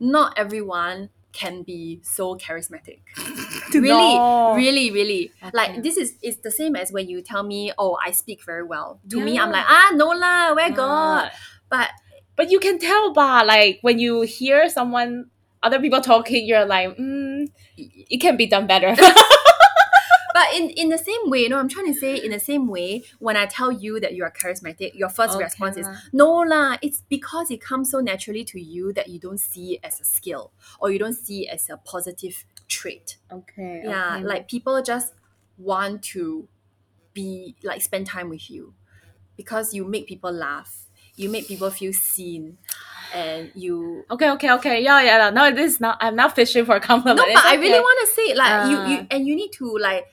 [0.00, 3.00] not everyone can be so charismatic.
[3.74, 4.54] really, No.
[4.56, 5.30] really, really.
[5.42, 5.50] Okay.
[5.52, 8.64] Like this is is the same as when you tell me, oh, I speak very
[8.64, 9.00] well.
[9.10, 10.72] To me, I'm like, ah, no lah, where?
[10.78, 11.30] Ah.
[11.70, 11.90] But
[12.38, 15.26] But you can tell, bah, like when you hear someone,
[15.62, 18.94] other people talking, you're like, mm, it can be done better.
[20.38, 22.68] But in, in the same way, you know, I'm trying to say in the same
[22.68, 26.30] way, when I tell you that you are charismatic, your first Okay response is, no
[26.30, 30.00] lah, it's because it comes so naturally to you that you don't see it as
[30.00, 33.16] a skill or you don't see it as a positive trait.
[33.32, 33.82] okay.
[33.84, 34.24] Yeah, okay.
[34.24, 35.14] like people just
[35.56, 36.46] want to
[37.14, 38.74] be, like, spend time with you
[39.36, 40.86] because you make people laugh,
[41.18, 42.58] you make people feel seen,
[43.14, 44.82] and you Okay, okay, okay.
[44.82, 45.30] Yeah, yeah.
[45.30, 45.98] No, this is not.
[46.00, 47.18] I'm not fishing for a compliment.
[47.28, 49.06] no, but I really want to say like you, you Ah.
[49.10, 50.06] and you need to like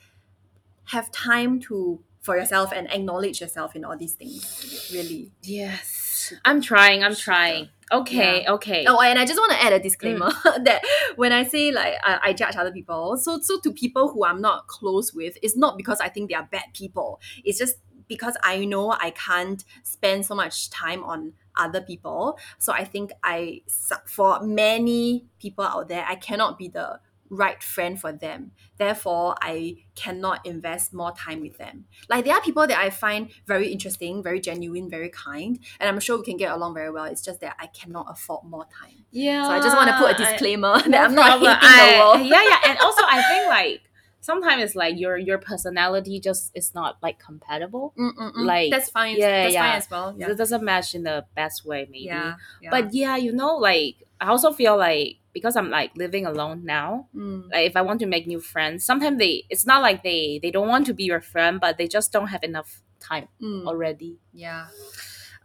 [0.86, 4.90] have time to for yourself and acknowledge yourself in all these things.
[4.92, 5.30] Really.
[5.42, 7.04] Yes, I'm trying.
[7.04, 7.68] I'm trying.
[7.92, 8.84] Okay, okay.
[8.88, 10.64] Oh, and I just want to add a disclaimer Mm.
[10.64, 10.82] that
[11.14, 14.40] when I say like I, I judge other people, so so to people who I'm
[14.40, 17.20] not close with, it's not because I think they are bad people.
[17.44, 17.76] It's just
[18.08, 22.38] because I know I can't spend so much time on other people.
[22.58, 23.62] So I think I
[24.06, 28.52] for many people out there, I cannot be the right friend for them.
[28.78, 31.86] Therefore, I cannot invest more time with them.
[32.08, 35.98] Like there are people that I find very interesting, very genuine, very kind, and I'm
[35.98, 37.04] sure we can get along very well.
[37.04, 39.04] It's just that I cannot afford more time.
[39.10, 39.44] Yeah.
[39.44, 41.56] So I just want to put a disclaimer that no I'm not problem.
[41.60, 42.26] hating the I- world.
[42.26, 43.82] Yeah, yeah, and also I think like
[44.26, 47.94] sometimes it's like your your personality just is not like compatible.
[47.96, 48.44] Mm-mm-mm.
[48.52, 49.16] Like, that's fine.
[49.16, 49.76] yeah, that's fine yeah.
[49.82, 50.08] as well.
[50.18, 50.30] Yeah.
[50.30, 52.04] It doesn't match in the best way, maybe.
[52.10, 52.34] yeah.
[52.60, 52.70] yeah.
[52.74, 57.06] But yeah, you know, like I also feel like because I'm like living alone now,
[57.14, 57.52] Mm.
[57.52, 60.50] like if I want to make new friends, sometimes they it's not like they they
[60.50, 63.66] don't want to be your friend, but they just don't have enough time Mm.
[63.70, 64.12] already.
[64.34, 64.66] yeah.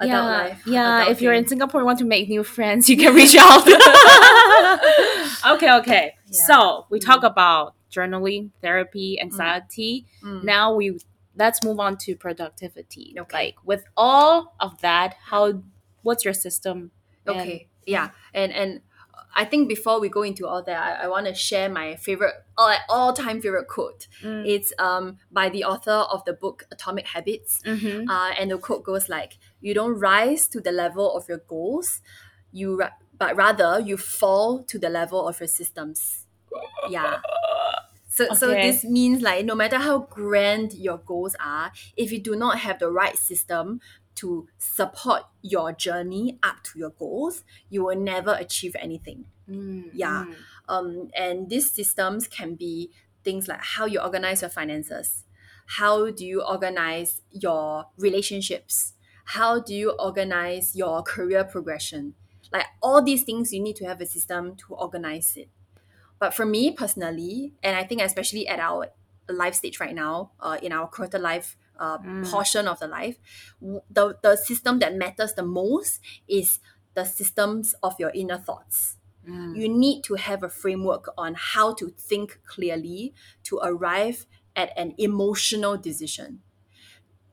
[0.02, 0.62] Adult yeah, life.
[0.66, 1.10] yeah.
[1.10, 1.48] If you're in.
[1.48, 3.64] Singapore, and want to make new friends, you can reach out.
[5.56, 6.16] okay, okay.
[6.28, 6.46] Yeah.
[6.48, 7.06] So we Mm.
[7.06, 10.06] talk about journaling, therapy, anxiety.
[10.24, 10.44] Mm.
[10.44, 11.00] Now we
[11.36, 13.16] let's move on to productivity.
[13.20, 13.38] Okay.
[13.46, 15.62] Like with all of that, how
[16.04, 16.92] what's your system?
[17.28, 17.68] Okay.
[17.86, 18.10] Yeah.
[18.34, 18.82] And and
[19.34, 22.34] I think before we go into all that, I, I want to share my favorite,
[22.58, 24.08] all all time favorite quote.
[24.22, 24.46] Mm.
[24.48, 27.62] It's um by the author of the book Atomic Habits.
[27.66, 28.10] Mhm.
[28.10, 32.02] Uh, and the quote goes like, "You don't rise to the level of your goals,
[32.52, 36.28] you ra- but rather you fall to the level of your systems."
[36.84, 37.22] Yeah.
[38.08, 42.36] So, so this means like no matter how grand your goals are, if you do
[42.36, 43.80] not have the right system
[44.16, 49.26] to support your journey up to your goals, you will never achieve anything.
[49.50, 50.26] Mm, Yeah.
[50.26, 50.36] mm.
[50.68, 52.92] Um, and these systems can be
[53.24, 55.26] things like how you organize your finances,
[55.78, 58.94] how do you organize your relationships,
[59.26, 62.16] how do you organize your career progression.
[62.52, 65.50] Like all these things, you need to have a system to organize it.
[66.20, 68.90] But for me personally, and I think especially at our
[69.30, 72.30] life stage right now, uh, in our quarter life uh, Mm.
[72.30, 73.18] portion of the life,
[73.60, 76.60] the, the system that matters the most is
[76.94, 79.56] the systems of your inner thoughts Mm.
[79.56, 84.94] you need to have a framework on how to think clearly to arrive at an
[84.98, 86.42] emotional decision.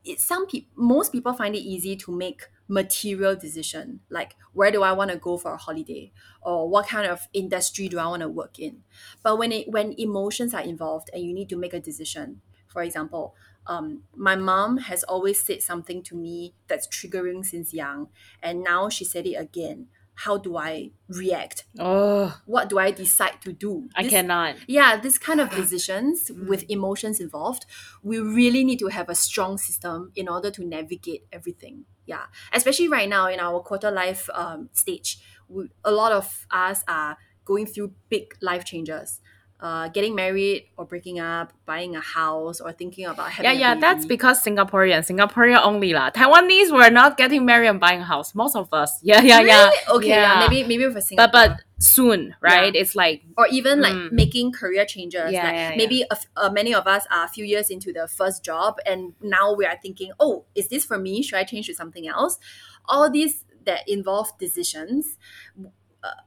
[0.08, 4.82] It, some people, most people find it easy to make material decision like where do
[4.82, 8.20] I want to go for a holiday or what kind of industry do I want
[8.22, 8.84] to work in.
[9.22, 12.82] But when it when emotions are involved and you need to make a decision, for
[12.82, 13.34] example,
[13.66, 18.08] um, my mom has always said something to me that's triggering since young,
[18.42, 19.88] and now she said it again.
[20.24, 21.64] How do I react?
[21.78, 23.88] Oh, what do I decide to do?
[23.94, 24.56] I This- cannot.
[24.66, 27.66] Yeah, this kind of decisions with emotions involved,
[28.02, 31.84] we really need to have a strong system in order to navigate everything.
[32.04, 36.82] Yeah, especially right now in our quarter life um, stage, we, a lot of us
[36.88, 39.20] are going through big life changes.
[39.60, 43.74] Uh, getting married or breaking up, buying a house, or thinking about having Yeah, yeah,
[43.74, 46.10] that's because Singaporean, Singaporean only lah.
[46.10, 48.36] Taiwanese were not getting married and buying a house.
[48.36, 49.64] Most of us, yeah, yeah, yeah.
[49.64, 49.76] Really?
[49.98, 50.46] Okay, yeah.
[50.46, 51.32] maybe maybe with a Singapore.
[51.32, 52.70] But but soon, right?
[52.70, 54.12] It's like or even like Mm.
[54.12, 55.32] making career changes.
[55.34, 55.76] Yeah, like yeah, yeah.
[55.76, 58.78] maybe a f- uh, many of us are a few years into the first job,
[58.86, 61.18] and now we are thinking, oh, is this for me?
[61.22, 62.38] Should I change to something else?
[62.86, 65.18] All these that involve decisions.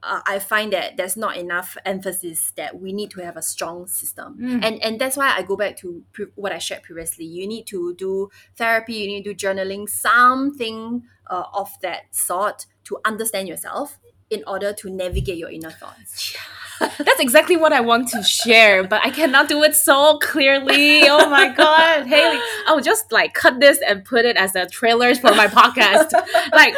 [0.03, 3.88] Uh, I find that there's not enough emphasis that we need to have a strong
[3.88, 4.63] system, Mm.
[4.65, 7.25] and and that's why I go back to pre- what I shared previously.
[7.25, 12.65] You need to do therapy, you need to do journaling, something uh, of that sort
[12.86, 16.36] to understand yourself in order to navigate your inner thoughts.
[16.79, 21.03] That's exactly what I want to share, but I cannot do it so clearly.
[21.07, 22.39] Oh my god, Hayley!
[22.65, 26.11] I'll just like cut this and put it as a trailer for my podcast.
[26.53, 26.73] like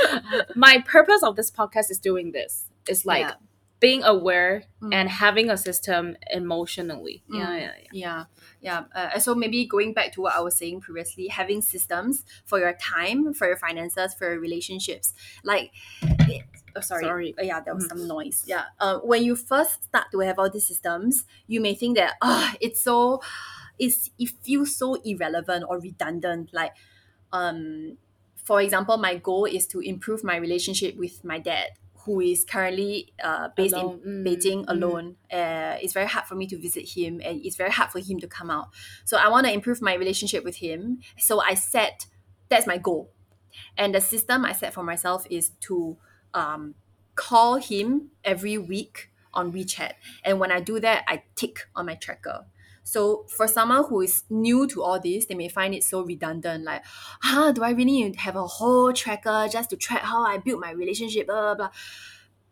[0.55, 2.62] my purpose of this podcast is doing this.
[2.87, 3.33] It's like Yeah.
[3.79, 4.93] being aware Mm.
[4.93, 7.23] and having a system emotionally.
[7.29, 7.59] Yeah, Mm.
[7.59, 7.89] yeah, yeah.
[7.91, 8.25] Yeah,
[8.61, 8.83] yeah.
[9.15, 12.73] Uh, so maybe going back to what I was saying previously, having systems for your
[12.73, 15.13] time, for your finances, for your relationships.
[15.43, 15.71] Like,
[16.01, 16.43] it,
[16.75, 17.03] oh, sorry.
[17.03, 17.35] Sorry.
[17.37, 17.89] Uh, yeah, there was Mhm.
[17.89, 18.43] some noise.
[18.47, 18.65] Yeah.
[18.79, 22.55] Uh, when you first start to have all these systems, you may think that ah,
[22.61, 23.21] it's so,
[23.79, 26.53] it's it feels so irrelevant or redundant.
[26.53, 26.71] Like,
[27.33, 27.97] um,
[28.43, 31.71] for example, my goal is to improve my relationship with my dad,
[32.05, 34.01] who is currently uh, based Alone.
[34.03, 34.69] in Mm, Beijing mm.
[34.69, 35.15] alone.
[35.31, 38.19] Uh, it's very hard for me to visit him, and it's very hard for him
[38.19, 38.69] to come out.
[39.05, 40.99] So I want to improve my relationship with him.
[41.17, 42.05] So I set
[42.49, 43.11] that's my goal,
[43.77, 45.97] and the system I set for myself is to
[46.33, 46.75] um,
[47.15, 49.93] call him every week on WeChat,
[50.23, 52.45] and when I do that, I tick on my tracker.
[52.83, 56.65] So for someone who is new to all this, they may find it so redundant.
[56.65, 56.83] Like,
[57.21, 60.37] huh, do I really need to have a whole tracker just to track how I
[60.37, 61.27] build my relationship?
[61.27, 61.69] Blah blah blah.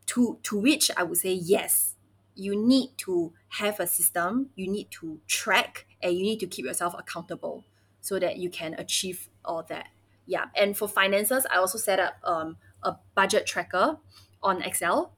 [0.08, 1.96] To to which I would say yes.
[2.34, 4.50] You need to have a system.
[4.56, 7.66] You need to track, and you need to keep yourself accountable
[8.00, 9.88] so that you can achieve all that.
[10.26, 13.98] Yeah, and for finances, I also set up um, a budget tracker
[14.42, 15.14] on Excel.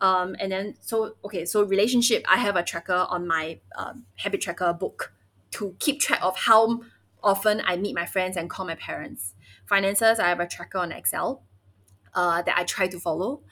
[0.00, 4.40] Um, and then so okay, so relationship, I have a tracker on my um, habit
[4.42, 5.12] tracker book
[5.52, 6.80] to keep track of how
[7.22, 9.34] often I meet my friends and call my parents.
[9.66, 11.42] Finances, I have a tracker on Excel
[12.14, 13.42] uh, that I try to follow.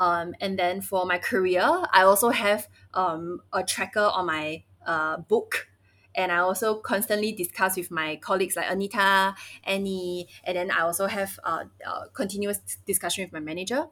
[0.00, 5.18] Um, and then for my career, I also have um, a tracker on my uh,
[5.18, 5.68] book.
[6.16, 9.34] And I also constantly discuss with my colleagues like Anita,
[9.64, 13.86] Annie, and then I also have uh, uh, continuous discussion with my manager.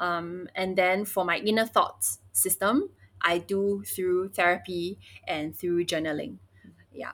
[0.00, 2.90] Um, and then for my inner thoughts system,
[3.22, 4.98] I do through therapy
[5.28, 6.38] and through journaling.
[6.92, 7.12] Yeah.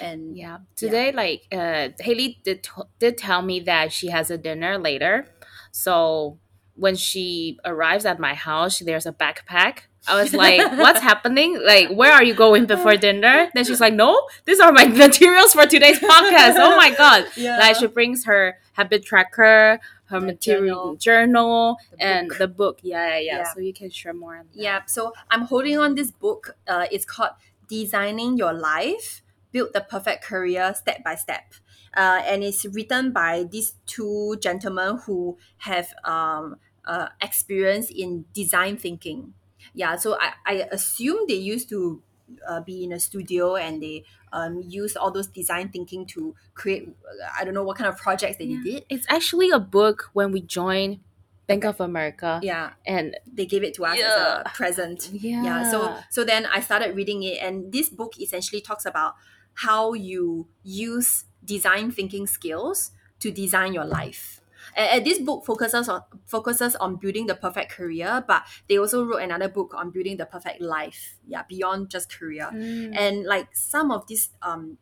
[0.00, 0.58] And Yeah.
[0.76, 5.26] Today, like uh, Hayley did t- did tell me that she has a dinner later,
[5.72, 6.38] so
[6.74, 9.90] when she arrives at my house, there's a backpack.
[10.06, 11.60] I was like, "What's happening?
[11.64, 15.52] Like, where are you going before dinner?" Then she's like, "No, these are my materials
[15.52, 17.26] for today's podcast." Oh my god!
[17.36, 17.58] yeah.
[17.58, 19.80] Like she brings her habit tracker,
[20.12, 22.38] her The material journal, The and book.
[22.38, 22.76] the book.
[22.82, 23.52] Yeah, yeah, yeah, Yeah.
[23.52, 24.62] So you can share more on that.
[24.62, 26.56] Yeah, so I'm holding on this book.
[26.68, 27.34] Uh, it's called
[27.68, 31.54] Designing Your Life Build the Perfect Career Step by Step.
[31.96, 36.56] Uh, and it's written by these two gentlemen who have um,
[36.86, 39.34] uh, experience in design thinking.
[39.74, 42.02] Yeah, so I, I assume they used to
[42.48, 46.88] uh, be in a studio and they um, use all those design thinking to create,
[46.88, 48.60] uh, I don't know what kind of projects that Yeah.
[48.64, 48.84] they did.
[48.88, 51.00] It's actually a book when we joined
[51.46, 55.10] Bank of America, Yeah, and they gave it to us as a present.
[55.12, 59.14] yeah, yeah so so then i started reading it and this book essentially talks about
[59.54, 64.40] how you use design thinking skills to design your life
[64.76, 69.22] and, this book focuses on focuses on building the perfect career but they also wrote
[69.22, 72.96] another book on building the perfect life yeah beyond just career Mm.
[72.96, 74.78] and like some of these um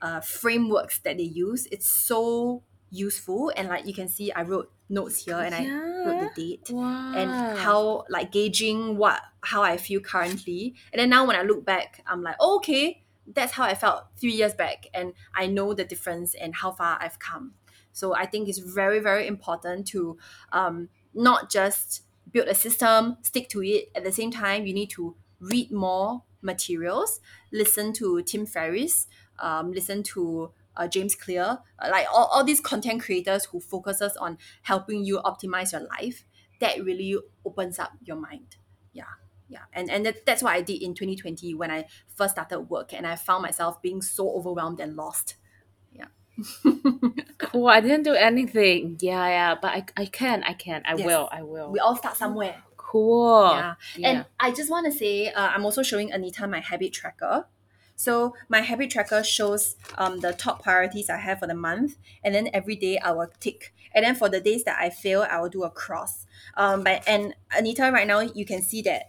[0.00, 4.70] uh, frameworks that they use it's so useful and like you can see i wrote
[4.88, 5.64] notes here and i
[6.04, 7.12] wrote the date wow.
[7.14, 10.74] and how like gauging what how I feel currently.
[10.92, 14.04] And then now when I look back, I'm like, oh, okay, that's how I felt
[14.16, 17.54] three years back, and I know the difference and how far I've come.
[17.92, 20.18] So I think it's very very important to
[20.52, 23.90] um, not just build a system, stick to it.
[23.94, 27.20] At the same time, you need to read more materials,
[27.52, 29.06] listen to Tim Ferriss,
[29.38, 34.16] um, listen to uh, James Clear, uh, like all, all these content creators who focuses
[34.16, 36.24] on helping you optimize your life.
[36.60, 38.56] That really opens up your mind.
[38.92, 39.04] Yeah
[39.52, 39.64] yeah.
[39.74, 41.84] And and that, that's what i did in 2020 when i
[42.16, 45.36] first started work and i found myself being so overwhelmed and lost
[47.38, 47.68] cool.
[47.68, 48.98] I didn't do anything.
[49.00, 51.06] Yeah, yeah, but I, I can, I can, I Yes.
[51.06, 51.70] will, I will.
[51.70, 52.62] we all start somewhere
[52.92, 53.50] cool.
[53.50, 53.74] yeah
[54.04, 57.46] and i just want to say uh, i'm also showing anita my habit tracker
[57.96, 62.34] so my habit tracker shows um, the top priorities i have for the month and
[62.34, 65.40] then every day i will tick and then for the days that i fail i
[65.40, 66.26] will do a cross
[66.58, 69.04] um, but and anita right now you can see that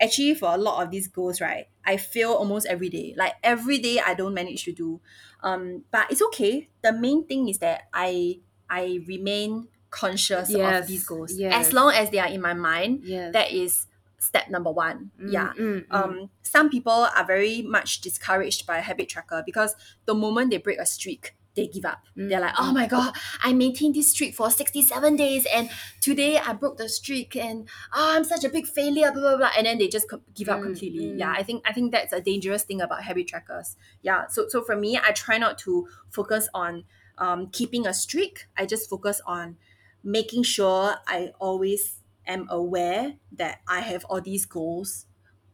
[0.00, 3.78] actually for a lot of these goals right i fail almost every day like every
[3.78, 5.00] day i don't manage to do
[5.42, 8.38] um, but it's okay the main thing is that i
[8.68, 11.32] i remain conscious Yes, of these goals.
[11.38, 11.66] yes.
[11.68, 13.32] As long as they are in my mind, Yes.
[13.32, 13.86] that is
[14.18, 15.10] step number one.
[15.18, 15.52] Mm, Yeah.
[15.56, 15.94] mm, mm.
[15.94, 19.74] Um, some people are very much discouraged by a habit tracker because
[20.04, 22.04] the moment they break a streak, they give up.
[22.16, 26.38] Mm, They're like, oh my god, I maintained this streak for 67 days and today
[26.38, 29.50] I broke the streak and oh, I'm such a big failure, blah blah blah.
[29.56, 31.06] And then they just give up Mm, completely.
[31.06, 31.18] mm.
[31.18, 33.76] Yeah, I think I think that's a dangerous thing about habit trackers.
[34.02, 34.26] Yeah.
[34.28, 36.84] So so for me, I try not to focus on
[37.18, 38.46] um, keeping a streak.
[38.56, 39.56] I just focus on
[40.04, 45.06] making sure I always am aware that I have all these goals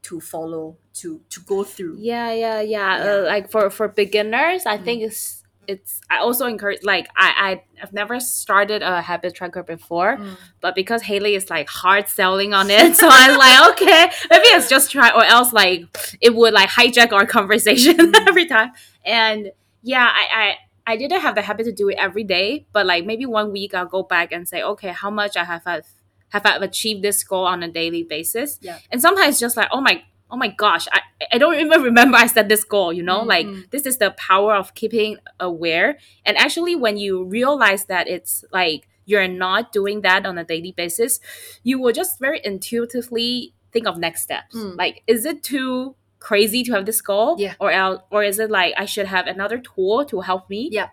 [0.03, 1.97] to follow, to to go through.
[2.01, 3.05] Yeah, yeah, yeah.
[3.05, 3.13] Yeah.
[3.15, 4.85] Uh, like for for beginners, I Mm.
[4.85, 6.01] think it's it's.
[6.11, 10.37] I also encourage like I I have never started a habit tracker before, Mm.
[10.61, 14.69] but because Hayley is like hard selling on it, so I'm like okay, maybe it's
[14.69, 15.85] just try, or else like
[16.21, 18.29] it would like hijack our conversation Mm.
[18.29, 18.73] every time.
[19.05, 19.51] And
[19.83, 20.55] yeah, I I.
[20.85, 23.73] I didn't have the habit to do it every day, but like maybe one week
[23.73, 25.87] I'll go back and say, okay, how much I have have,
[26.31, 28.59] have I achieved this goal on a daily basis?
[28.61, 28.79] Yeah.
[28.91, 30.03] And sometimes just like, oh my,
[30.33, 31.03] oh my gosh, I,
[31.33, 33.21] I don't even remember I set this goal, you know?
[33.21, 35.99] Mm, Like this is the power of keeping aware.
[36.25, 40.73] And actually when you realize that it's like you're not doing that on a daily
[40.73, 41.21] basis,
[41.63, 44.57] you will just very intuitively think of next steps.
[44.57, 44.77] Mm.
[44.77, 47.37] Like, is it too crazy to have this goal?
[47.39, 47.55] Yeah.
[47.59, 50.69] Or else, or is it like I should have another tool to help me?
[50.73, 50.89] Yeah.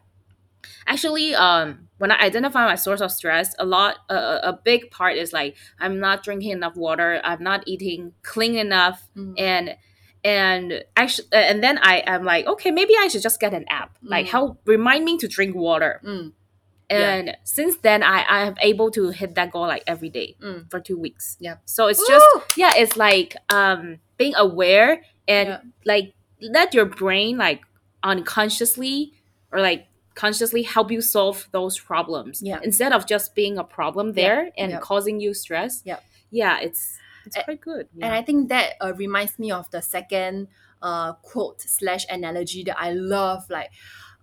[0.88, 4.16] Actually, um, when I identify my source of stress, a lot, a
[4.50, 9.08] a- big part is like I'm not drinking enough water, I'm not eating clean enough,
[9.16, 9.34] Mm.
[9.40, 9.76] and
[10.24, 13.98] and actually, and then I am like, okay, maybe I should just get an app,
[14.04, 14.30] like Mm.
[14.32, 16.02] help remind me to drink water.
[16.04, 16.34] Mm.
[16.92, 20.70] And since then, I I have able to hit that goal like every day Mm.
[20.72, 21.38] for two weeks.
[21.40, 21.58] Yeah.
[21.66, 22.26] So it's just
[22.58, 25.60] yeah, it's like um being aware and Yeah.
[25.86, 27.62] like let your brain like
[28.04, 29.14] unconsciously
[29.52, 29.88] or like
[30.24, 32.60] consciously help you solve those problems Yeah.
[32.70, 34.80] instead of just being a problem there and Yeah.
[34.90, 35.74] causing you stress.
[35.86, 36.00] Yeah.
[36.42, 36.84] Yeah, it's
[37.26, 37.86] it's A- quite good.
[38.04, 40.48] And I think that uh, reminds me of the second
[40.82, 43.50] uh, quote slash analogy that I love.
[43.50, 43.72] Like,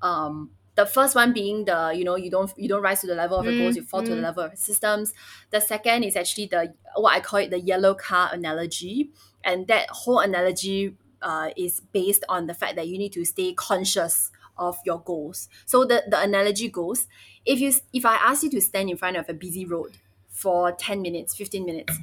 [0.03, 3.15] um, the first one being the you know you don't you don't rise to the
[3.15, 4.29] level of your Mm, goals, you fall to the mm.
[4.29, 5.13] level of systems.
[5.51, 9.11] The second is actually the what I call it the yellow car analogy,
[9.45, 13.53] and that whole analogy uh, is based on the fact that you need to stay
[13.55, 15.49] conscious of your goals.
[15.67, 17.07] So the the analogy goes,
[17.45, 19.99] if you if I ask you to stand in front of a busy road
[20.29, 21.95] for ten minutes, fifteen minutes,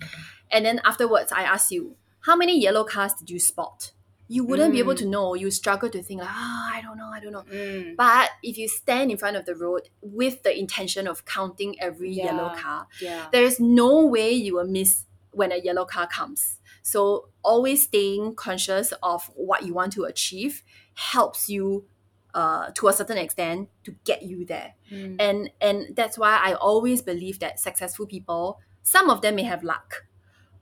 [0.51, 3.91] and then afterwards I ask you, how many yellow cars did you spot?
[4.29, 4.99] You wouldn't be able Mm.
[4.99, 5.33] to know.
[5.35, 7.43] You struggle to think like, ah, I don't know, I don't know.
[7.43, 11.79] Mm, But if you stand in front of the road with the intention of counting
[11.79, 13.27] every yellow car, yeah.
[13.31, 16.57] there is no way you will miss when a yellow car comes.
[16.81, 20.63] So always staying conscious of what you want to achieve
[20.95, 21.85] helps you
[22.33, 24.73] uh, to a certain extent to get you there.
[24.91, 25.15] Mm.
[25.19, 29.63] And and that's why I always believe that successful people, some of them may have
[29.63, 30.05] luck,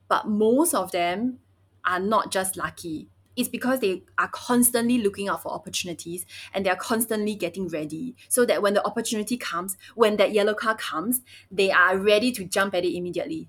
[0.07, 1.39] but most of them
[1.85, 3.07] are not just lucky.
[3.37, 8.15] It's because they are constantly looking out for opportunities and they are constantly getting ready
[8.27, 12.43] so that when the opportunity comes, when that yellow car comes, they are ready to
[12.43, 13.47] jump at it immediately.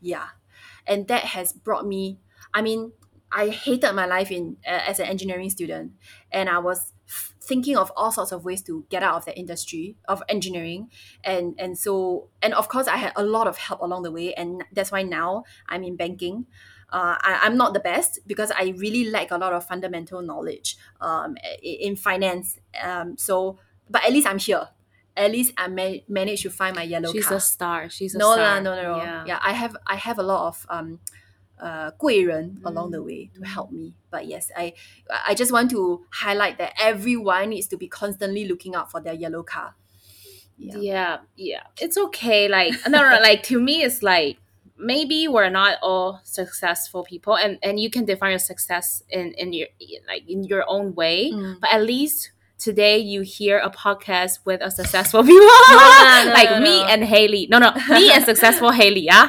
[0.00, 0.28] Yeah.
[0.86, 2.20] And that has brought me,
[2.54, 2.92] I mean,
[3.32, 5.92] I hated my life in uh, as an engineering student
[6.30, 6.92] and I was
[7.48, 10.90] thinking of all sorts of ways to get out of the industry of engineering
[11.24, 14.34] and and so and of course I had a lot of help along the way
[14.34, 16.46] and that's why now I'm in banking
[16.90, 20.76] uh, I, I'm not the best because I really lack a lot of fundamental knowledge
[21.00, 24.68] um, in finance um, so but at least I'm here
[25.16, 27.90] at least I ma- managed to find my yellow She's car a star.
[27.90, 28.38] She's a no star.
[28.38, 28.96] lah, no, no, no.
[28.98, 29.24] Yeah.
[29.26, 29.38] Yeah.
[29.42, 31.00] I have I have a lot of um
[31.60, 33.46] uh 贵人 along the Mm, way to mm.
[33.46, 33.94] help me.
[34.10, 34.72] But yes, I
[35.26, 39.14] I just want to highlight that everyone needs to be constantly looking out for their
[39.14, 39.74] yellow car.
[40.60, 40.76] Yeah.
[40.80, 44.38] yeah yeah it's okay like no, no, like to me it's like
[44.76, 49.52] maybe we're not all successful people and and you can define your success in in
[49.52, 49.68] your
[50.08, 51.60] like in your own way Mm.
[51.60, 56.60] but at least today you hear a podcast with a successful people no, no, like
[56.60, 59.28] me and hayley no no me and successful hayley yeah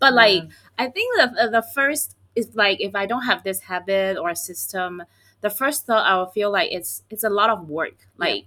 [0.00, 0.42] but like
[0.77, 5.01] I think the the first is like if I don't have this habit or system,
[5.41, 7.95] the first thought I will feel like it's it's a lot of work.
[8.17, 8.45] Like,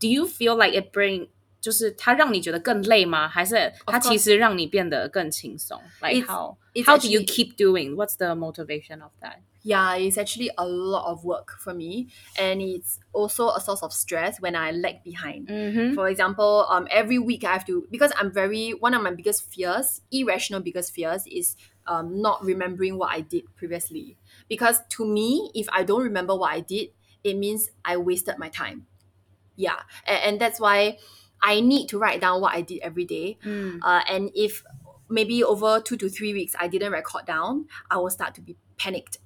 [0.00, 1.28] do you feel like it bring
[1.60, 3.28] 就是它让你觉得更累吗？
[3.28, 5.80] 还是它 Of 其实让你变得更轻松？
[6.00, 7.95] Like It's- how It's how do you keep doing?
[7.95, 9.41] What's the motivation of that?
[9.61, 12.07] Yeah, it's actually a lot of work for me,
[12.37, 15.47] and it's also a source of stress when I lag behind.
[15.47, 15.93] Mm-hmm.
[15.93, 19.49] For example, um, every week I have to because I'm very one of my biggest
[19.53, 21.55] fears, irrational biggest fears, is
[21.87, 24.17] um not remembering what I did previously.
[24.49, 26.89] Because to me, if I don't remember what I did,
[27.23, 28.87] it means I wasted my time.
[29.55, 30.97] Yeah, and, and that's why
[31.41, 33.37] I need to write down what I did every day.
[33.45, 33.79] Mm.
[33.81, 34.63] Uh, and if
[35.13, 38.57] maybe over two to three weeks I didn't record down, I will start to be
[38.77, 39.19] panicked.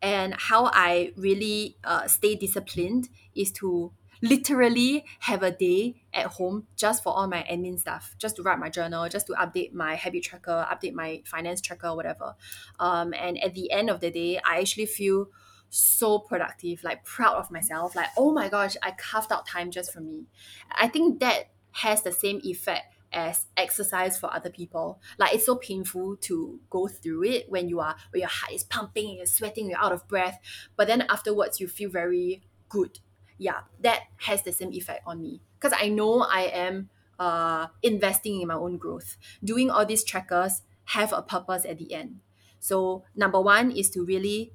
[0.00, 6.66] And how I really uh, stay disciplined is to literally have a day at home
[6.76, 9.96] just for all my admin stuff, just to write my journal, just to update my
[9.96, 12.34] habit tracker, update my finance tracker, whatever.
[12.78, 15.26] Um, and at the end of the day, I actually feel
[15.70, 19.92] so productive, like proud of myself, like, oh my gosh, I carved out time just
[19.92, 20.26] for me.
[20.70, 25.00] I think that has the same effect as exercise for other people.
[25.18, 28.64] Like it's so painful to go through it when you are when your heart is
[28.64, 30.38] pumping and you're sweating, you're out of breath.
[30.76, 32.98] But then afterwards you feel very good.
[33.38, 35.42] Yeah, that has the same effect on me.
[35.60, 39.16] Because I know I am uh investing in my own growth.
[39.42, 42.20] Doing all these trackers have a purpose at the end.
[42.58, 44.52] So number one is to really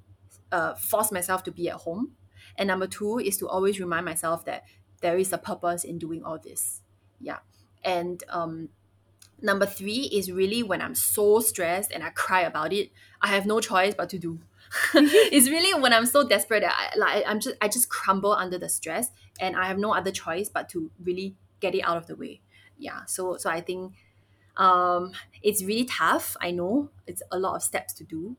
[0.51, 2.13] uh, force myself to be at home.
[2.57, 4.63] And number two is to always remind myself that
[5.01, 6.81] there is a purpose in doing all this.
[7.19, 7.39] Yeah.
[7.87, 8.69] And um,
[9.41, 13.45] number three is really when I'm so stressed and I cry about it, I have
[13.45, 14.39] no choice but to do.
[14.93, 18.57] it's really when I'm so desperate that I, like I'm just I just crumble under
[18.57, 22.07] the stress and I have no other choice but to really get it out of
[22.07, 22.41] the way.
[22.77, 23.05] Yeah.
[23.05, 23.93] So so I think
[24.57, 26.35] um it's really tough.
[26.41, 28.35] I know it's a lot of steps to do,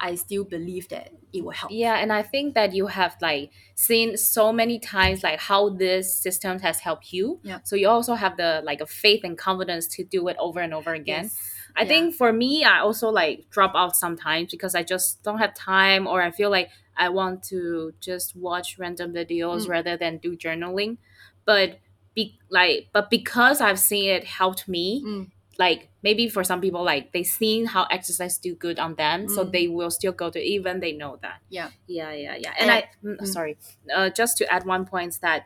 [0.00, 1.70] I still believe that it will help.
[1.72, 6.14] Yeah, and I think that you have like seen so many times like how this
[6.14, 7.38] system has helped you.
[7.42, 7.58] Yeah.
[7.64, 10.72] So you also have the like a faith and confidence to do it over and
[10.74, 11.24] over again.
[11.24, 11.38] Yes.
[11.76, 11.88] I Yeah.
[11.88, 16.06] think for me, I also like drop out sometimes because I just don't have time
[16.06, 19.68] or I feel like I want to just watch random videos Mm.
[19.68, 20.96] rather than do journaling.
[21.44, 21.78] But
[22.14, 25.30] be like, but because I've seen it helped me, Mm.
[25.60, 29.44] Like maybe for some people, like they seen how exercise do good on them, so
[29.44, 29.52] Mm.
[29.52, 31.38] they will still go to even they know that.
[31.50, 31.68] Yeah.
[31.86, 32.52] Yeah, yeah, yeah.
[32.58, 33.26] And, And I, mm, mm.
[33.26, 33.54] sorry,
[33.96, 35.40] uh, just to add one point that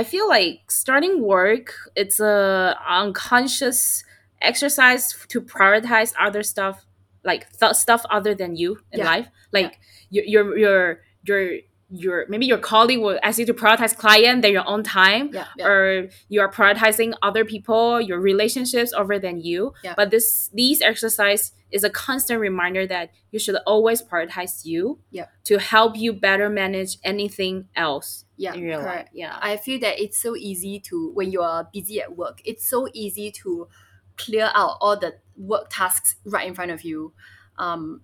[0.00, 4.04] I feel like starting work, it's a unconscious
[4.40, 6.84] exercise to prioritize other stuff,
[7.24, 9.06] like th- stuff other than you in Yeah.
[9.12, 9.28] life.
[9.52, 11.42] Like your your your your
[11.88, 15.46] your maybe your colleague will ask you to prioritize client than your own time Yeah.
[15.56, 15.66] yeah.
[15.66, 19.94] or you are prioritizing other people your relationships over than you Yeah.
[19.96, 24.98] but this these exercise is a constant reminder that you should always prioritize you
[25.44, 28.52] to help you better manage anything else yeah.
[28.80, 28.84] correct.
[28.84, 32.40] life yeah I feel that it's so easy to when you are busy at work,
[32.44, 33.68] it's so easy to
[34.16, 37.12] clear out all the work tasks right in front of you.
[37.58, 38.00] Um,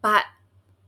[0.00, 0.24] but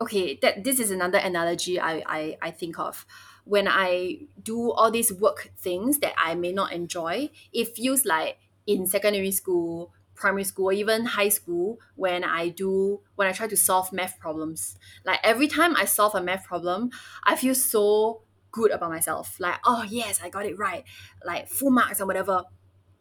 [0.01, 3.07] okay, that this is another analogy I, I, I think of.
[3.45, 8.39] When I do all these work things that I may not enjoy, it feels like
[8.67, 13.49] in secondary school, primary school, or even high school, when I do when I try
[13.49, 14.77] to solve math problems.
[15.05, 16.91] Like every time I solve a math problem,
[17.25, 18.23] I feel so
[18.53, 19.41] good about myself.
[19.41, 20.85] Like, oh yes, I got it right.
[21.25, 22.45] Like full marks or whatever.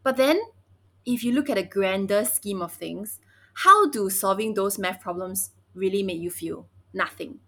[0.03, 0.39] But then
[1.05, 3.19] if you look at a grander scheme of things,
[3.65, 6.69] how do solving those math problems really make you feel?
[6.93, 7.39] Nothing.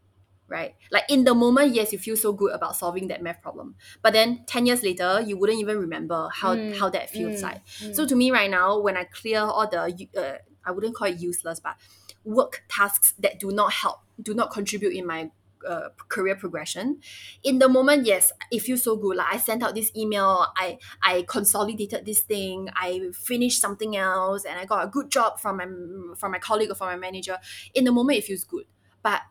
[0.48, 0.76] Right?
[0.92, 3.76] Like in the moment, yes, you feel so good about solving that math problem.
[4.02, 7.44] But then 10 years later, you wouldn't even remember how, Mm, how that feels mm,
[7.44, 7.66] like.
[7.68, 7.96] mm.
[7.96, 11.20] So to me right now, when I clear all the, uh, I wouldn't call it
[11.20, 11.76] useless, but
[12.24, 15.32] work tasks that do not help, do not contribute in my
[15.68, 17.00] uh, career progression.
[17.44, 19.18] In the moment, yes, it feels so good.
[19.18, 24.46] Like I sent out this email, I I consolidated this thing, I finished something else,
[24.46, 25.68] and I got a good job from my
[26.16, 27.38] from my colleague or from my manager.
[27.74, 28.66] In the moment, it feels good.
[29.04, 29.22] But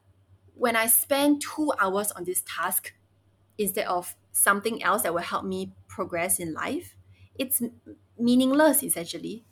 [0.55, 2.95] when I spend two hours on this task
[3.59, 6.97] instead of something else that will help me progress in life,
[7.39, 7.63] it's
[8.19, 9.45] meaningless essentially.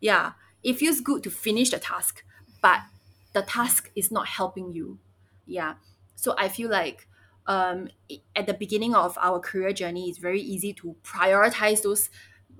[0.00, 2.24] Yeah, it feels good to finish the task,
[2.60, 2.80] but
[3.32, 4.98] the task is not helping you.
[5.46, 5.74] Yeah,
[6.16, 7.08] so I feel like
[7.46, 7.88] um,
[8.34, 12.08] at the beginning of our career journey, it's very easy to prioritize those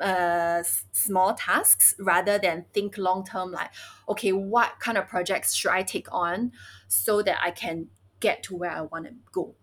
[0.00, 3.52] uh, small tasks rather than think long term.
[3.52, 3.70] Like,
[4.08, 6.52] okay, what kind of projects should I take on
[6.88, 7.88] so that I can
[8.20, 9.54] get to where I want to go?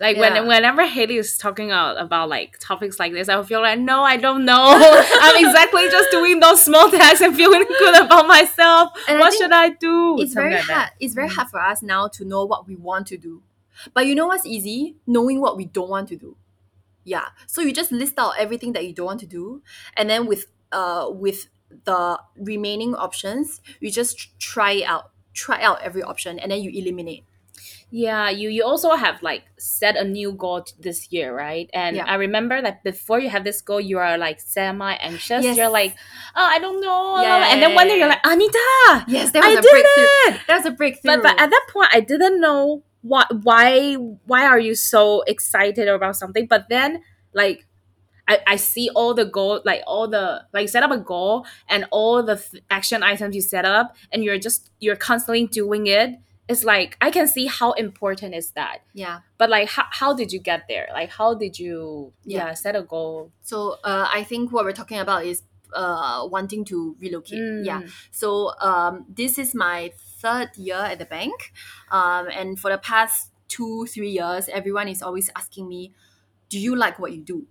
[0.00, 0.20] Like Yeah.
[0.40, 4.02] when whenever Hayley is talking out about like topics like this, I feel like no,
[4.02, 4.64] I don't know.
[5.20, 8.90] I'm exactly just doing those small tasks and feeling good about myself.
[9.08, 10.16] And what think should I do?
[10.20, 10.74] it's Something very like that.
[10.74, 10.90] hard.
[11.00, 11.34] It's very Mm.
[11.34, 13.42] hard for us now to know what we want to do.
[13.94, 14.96] But you know what's easy?
[15.06, 16.36] Knowing what we don't want to do.
[17.04, 17.26] Yeah.
[17.46, 19.62] So you just list out everything that you don't want to do,
[19.96, 21.48] and then with uh with
[21.84, 25.10] the remaining options, you just try out.
[25.34, 27.24] Try out every option, and then you eliminate.
[27.90, 31.68] Yeah, you you also have like set a new goal this year, right?
[31.72, 32.04] And Yeah.
[32.04, 35.44] I remember that before you have this goal, you are like semi anxious.
[35.44, 35.56] Yes.
[35.56, 35.96] You're like,
[36.36, 37.20] oh, I don't know.
[37.22, 40.04] Yeah, and then one day you're like, Anita, Yes, I was a did breakthrough.
[40.04, 40.40] it.
[40.48, 41.16] That was a breakthrough.
[41.16, 45.88] But but at that point, I didn't know what why why are you so excited
[45.88, 46.46] about something.
[46.46, 47.02] But then
[47.34, 47.66] like
[48.28, 51.86] I, I see all the goal like all the like set up a goal and
[51.90, 56.18] all the th- action items you set up and you're just you're constantly doing it
[56.48, 60.32] it's like i can see how important is that yeah but like how, how did
[60.32, 62.54] you get there like how did you yeah, Yeah.
[62.54, 65.42] set a goal so uh, i think what we're talking about is
[65.74, 67.90] uh, wanting to relocate yeah Mm.
[68.12, 69.92] So um, this is my
[70.22, 71.52] third year at the bank,
[71.90, 75.92] um, and for the past two three years, everyone is always asking me,
[76.48, 77.46] "Do you like what you do?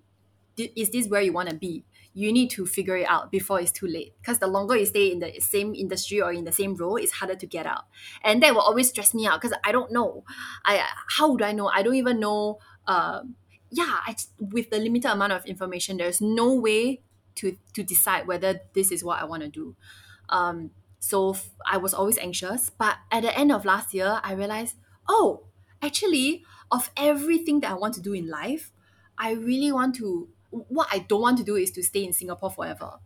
[0.57, 3.71] Is this where you want to be?" You need to figure it out before it's
[3.71, 4.13] too late.
[4.19, 7.13] Because the longer you stay in the same industry or in the same role, it's
[7.13, 7.85] harder to get out,
[8.23, 10.23] and that will always stress me out because I don't know.
[10.65, 10.85] I
[11.17, 11.67] how would I know?
[11.67, 12.59] I don't even know.
[12.87, 13.35] Um,
[13.69, 17.01] yeah, I, with the limited amount of information, there's no way
[17.35, 19.75] to to decide whether this is what I want to do.
[20.29, 20.71] Um,
[21.01, 22.69] so f- I was always anxious.
[22.69, 24.77] But at the end of last year, I realized,
[25.09, 25.47] oh,
[25.81, 28.71] actually, of everything that I want to do in life,
[29.17, 30.29] I really want to.
[30.51, 32.99] What I don't want to do is to stay in Singapore forever.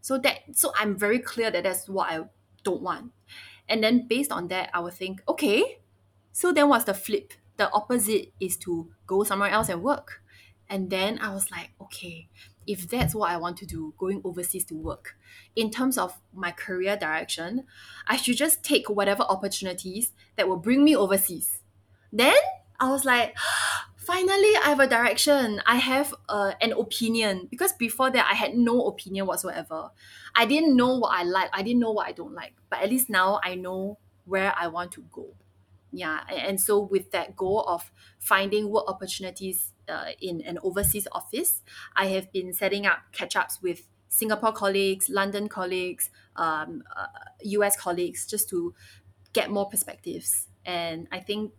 [0.00, 2.24] So that so I'm very clear that that's what I
[2.62, 3.12] don't want.
[3.68, 5.80] And then based on that, I would think, okay,
[6.32, 7.32] so then what's the flip?
[7.56, 10.22] The opposite is to go somewhere else and work.
[10.68, 12.28] And then I was like, okay,
[12.66, 15.16] if that's what I want to do, going overseas to work,
[15.54, 17.64] in terms of my career direction,
[18.06, 21.60] I should just take whatever opportunities that will bring me overseas.
[22.12, 22.36] Then
[22.80, 23.36] I was like,
[23.96, 25.60] finally, I have a direction.
[25.66, 27.48] I have uh, an opinion.
[27.50, 29.90] Because before that, I had no opinion whatsoever.
[30.34, 32.54] I didn't know what I like, I didn't know what I don't like.
[32.70, 35.34] But at least now I know where I want to go.
[35.92, 41.62] Yeah, and so with that goal of finding work opportunities uh, in an overseas office,
[41.96, 47.06] I have been setting up catch ups with Singapore colleagues, London colleagues, um, uh,
[47.42, 48.74] US colleagues, just to
[49.32, 50.48] get more perspectives.
[50.64, 51.52] And I think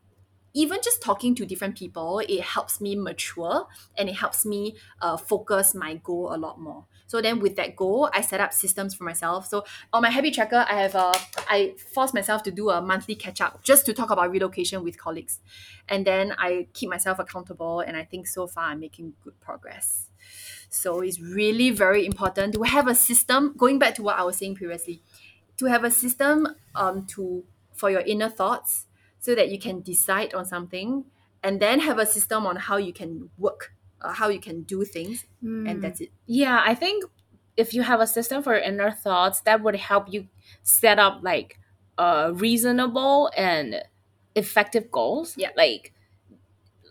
[0.54, 3.68] even just talking to different people, it helps me mature
[3.98, 6.88] and it helps me uh, focus my goal a lot more.
[7.08, 9.48] So then with that goal, I set up systems for myself.
[9.48, 11.14] So on my habit tracker, I have a
[11.48, 14.98] I force myself to do a monthly catch up just to talk about relocation with
[14.98, 15.40] colleagues.
[15.88, 20.10] And then I keep myself accountable and I think so far I'm making good progress.
[20.70, 24.38] So it's really very important to have a system, going back to what I was
[24.38, 25.02] saying previously,
[25.58, 28.88] to have a system um, to for your inner thoughts
[29.20, 31.06] so that you can decide on something
[31.44, 33.74] and then have a system on how you can work,
[34.06, 36.10] uh, how you can do things, and that's it.
[36.28, 37.04] yeah i think
[37.58, 40.28] if you have a system for inner thoughts that would help you
[40.64, 41.58] set up like
[41.98, 43.82] uh reasonable and
[44.36, 45.52] effective goals Yeah.
[45.58, 45.94] like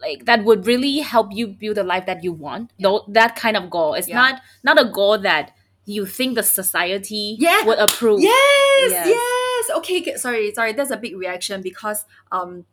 [0.01, 3.57] like that would really help you build a life that you want though that kind
[3.57, 4.17] of goal it's Yeah.
[4.17, 5.53] not not a goal that
[5.87, 7.65] you think the society Yeah.
[7.67, 9.07] would approve Yes, Yes.
[9.09, 9.77] yes.
[9.79, 10.73] Okay, okay, sorry, sorry.
[10.73, 12.65] That's a big reaction because um,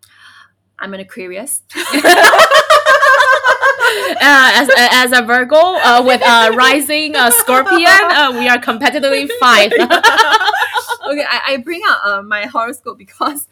[0.79, 1.61] I'm an Aquarius.
[4.21, 9.29] uh, as, as a Virgo uh, with a rising uh, Scorpion, uh, we are competitively
[9.39, 9.71] five.
[11.07, 13.47] okay, I, I bring out uh, my horoscope because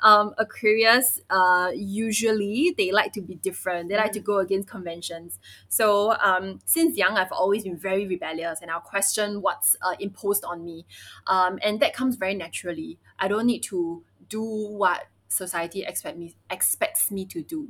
[0.00, 3.88] um, Aquarius uh, usually they like to be different.
[3.88, 5.38] They like to go against conventions.
[5.68, 10.44] So um, since young, I've always been very rebellious and I'll question what's uh, imposed
[10.44, 10.86] on me,
[11.26, 12.98] um, and that comes very naturally.
[13.18, 17.68] I don't need to do what society expect me expects me to do,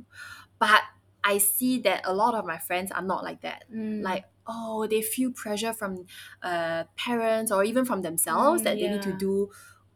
[0.59, 0.81] but
[1.23, 4.01] I see that a lot of my friends are not like that Mm.
[4.03, 6.05] like oh they feel pressure from
[6.43, 9.49] uh, parents or even from themselves Mm, that they need to do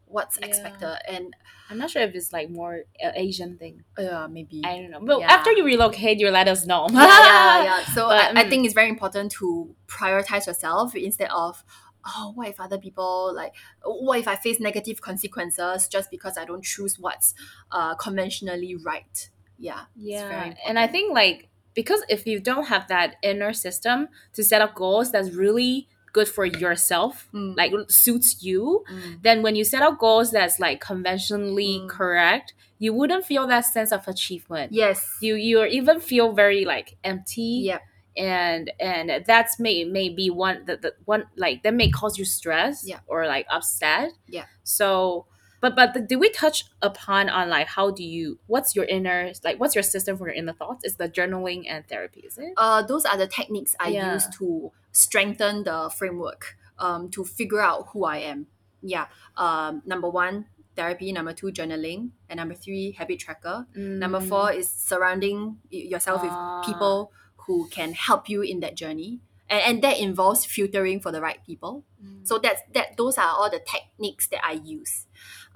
[0.06, 0.46] what's Yeah.
[0.46, 1.34] expected and
[1.68, 3.82] I'm not sure if it's like more uh, Asian thing.
[3.98, 5.00] uh, maybe I don't know.
[5.00, 5.32] But Yeah.
[5.32, 6.86] after you relocate, you let us know.
[6.92, 7.84] yeah, yeah, yeah.
[7.94, 8.50] So But, I, I mm.
[8.50, 11.64] think it's very important to prioritize yourself instead of
[12.08, 13.52] oh what if other people like
[13.84, 17.34] what if I face negative consequences just because I don't choose what's
[17.72, 19.28] uh, conventionally right
[19.58, 24.42] yeah Yeah, and I think like because if you don't have that inner system to
[24.42, 27.56] set up goals that's really good for yourself, Mm.
[27.56, 29.22] like suits you, Mm.
[29.22, 31.88] then when you set up goals that's like conventionally Mm.
[31.88, 34.72] correct, you wouldn't feel that sense of achievement.
[34.72, 37.60] yes You you even feel very like empty.
[37.70, 37.80] yeah
[38.16, 42.24] And and that's may may be one that the one like that may cause you
[42.24, 43.00] stress Yeah.
[43.06, 44.12] or like upset.
[44.26, 44.46] Yeah.
[44.64, 45.26] So
[45.60, 49.32] but but the, did we touch upon on like how do you what's your inner
[49.44, 50.84] like what's your system for your inner thoughts?
[50.84, 52.52] Is the journaling and therapy, is it?
[52.56, 54.14] uh, those are the techniques I Yeah.
[54.14, 58.46] use to strengthen the framework, um, to figure out who I am.
[58.82, 59.06] Yeah.
[59.36, 60.46] Um, number one,
[60.76, 61.12] therapy.
[61.12, 62.10] Number two, journaling.
[62.28, 63.66] And number three, habit tracker.
[63.74, 64.28] Number Mm.
[64.28, 66.58] four is surrounding yourself Ah.
[66.60, 67.12] with people
[67.46, 69.20] who can help you in that journey.
[69.48, 71.84] And, and that involves filtering for the right people.
[72.04, 72.26] Mm.
[72.26, 75.05] So that's that those are all the techniques that I use.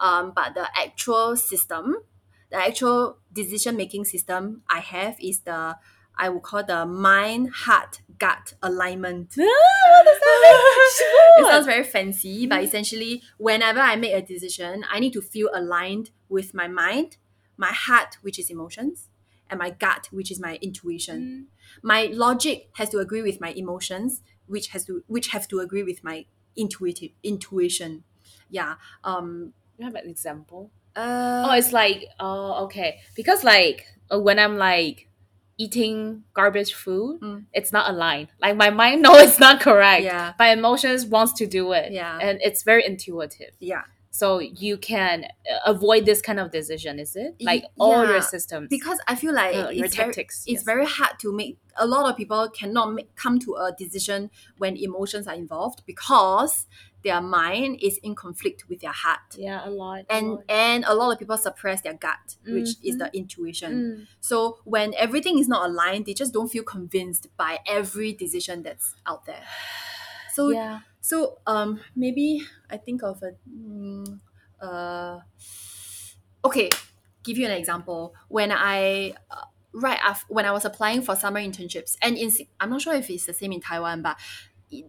[0.01, 1.97] Um, but the actual system,
[2.51, 5.77] the actual decision making system I have is the
[6.17, 9.35] I would call the mind heart gut alignment.
[11.39, 15.49] It sounds very fancy, but essentially, whenever I make a decision, I need to feel
[15.55, 17.17] aligned with my mind,
[17.57, 19.09] my heart, which is emotions,
[19.49, 21.47] and my gut, which is my intuition.
[21.83, 25.83] My logic has to agree with my emotions, which has to which have to agree
[25.83, 26.27] with my
[26.57, 28.05] intuitive intuition.
[28.51, 28.75] Yeah.
[29.05, 29.55] Um.
[29.81, 30.71] You have an example?
[30.97, 35.09] Uh, Oh, it's like oh okay because like uh, when I'm like
[35.59, 37.45] eating garbage food, Mm.
[37.53, 38.29] it's not aligned.
[38.41, 40.05] Like my mind know it's not correct.
[40.05, 40.33] Yeah.
[40.39, 41.93] My emotions wants to do it.
[41.93, 42.19] Yeah.
[42.21, 43.53] and it's very intuitive.
[43.61, 43.83] yeah.
[44.13, 46.99] So you can uh, avoid this kind of decision.
[46.99, 48.67] Is it like all yeah, your systems?
[48.69, 51.59] Because I feel like Uh, your it's very, tactics, it's very hard to make.
[51.77, 56.67] A lot of people cannot make, come to a decision when emotions are involved because
[57.03, 59.21] their mind is in conflict with their heart.
[59.37, 60.01] yeah, a lot.
[60.09, 60.45] a and lot.
[60.49, 64.07] and a lot of people suppress their gut which is the intuition Mm.
[64.21, 68.95] so when everything is not aligned they just don't feel convinced by every decision that's
[69.07, 69.43] out there
[70.35, 70.81] so yeah.
[71.01, 74.21] so um maybe i think of a mm,
[74.61, 75.19] uh
[76.45, 76.71] okay
[77.23, 81.41] give you an example when i uh, right after when i was applying for summer
[81.41, 84.17] internships and in i'm not sure if it's the same in taiwan but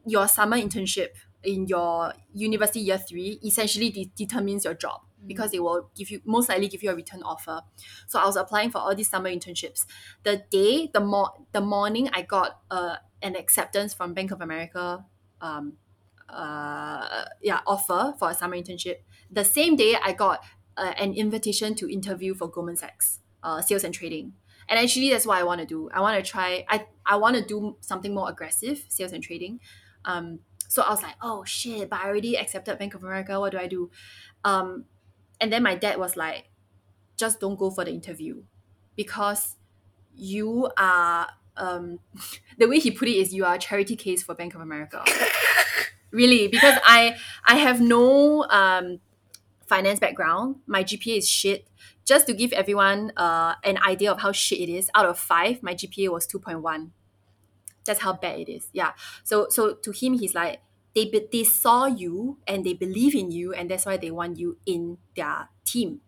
[0.05, 1.09] your summer internship
[1.43, 6.21] in your university year three essentially de- determines your job because they will give you
[6.25, 7.61] most likely give you a return offer.
[8.07, 9.85] So i was applying for all these summer internships.
[10.23, 15.05] The day the mo- the morning i got uh, an acceptance from bank of america
[15.41, 15.77] um,
[16.29, 19.01] uh, yeah offer for a summer internship.
[19.29, 20.43] The same day i got
[20.77, 24.33] uh, an invitation to interview for goldman sachs uh, sales and trading.
[24.69, 25.89] And actually that's what i want to do.
[25.91, 29.59] I want to try i, I want to do something more aggressive sales and trading.
[30.05, 30.39] Um,
[30.71, 33.37] so i was like oh shit but i already accepted bank of america.
[33.37, 33.91] What do i do?
[34.45, 34.85] Um,
[35.41, 36.49] and then my dad was like
[37.17, 38.43] just don't go for the interview
[38.95, 39.57] because
[40.15, 41.99] you are um,
[42.57, 45.03] the way he put it is you are a charity case for bank of america.
[46.11, 47.15] Really because i
[47.45, 48.99] i have no um
[49.65, 50.57] finance background.
[50.67, 51.67] My gpa is shit.
[52.03, 55.63] Just to give everyone uh, an idea of how shit it is out of five
[55.63, 56.89] my gpa was 2.1
[57.85, 58.69] that's how bad it is.
[58.73, 58.93] Yeah.
[59.23, 60.61] So so to him he's like
[60.95, 64.37] they be- they saw you and they believe in you and that's why they want
[64.37, 66.01] you in their team.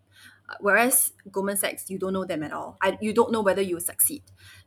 [0.50, 2.78] Uh, whereas goldman sachs you don't know them at all.
[2.82, 4.24] I, you don't know whether you will succeed.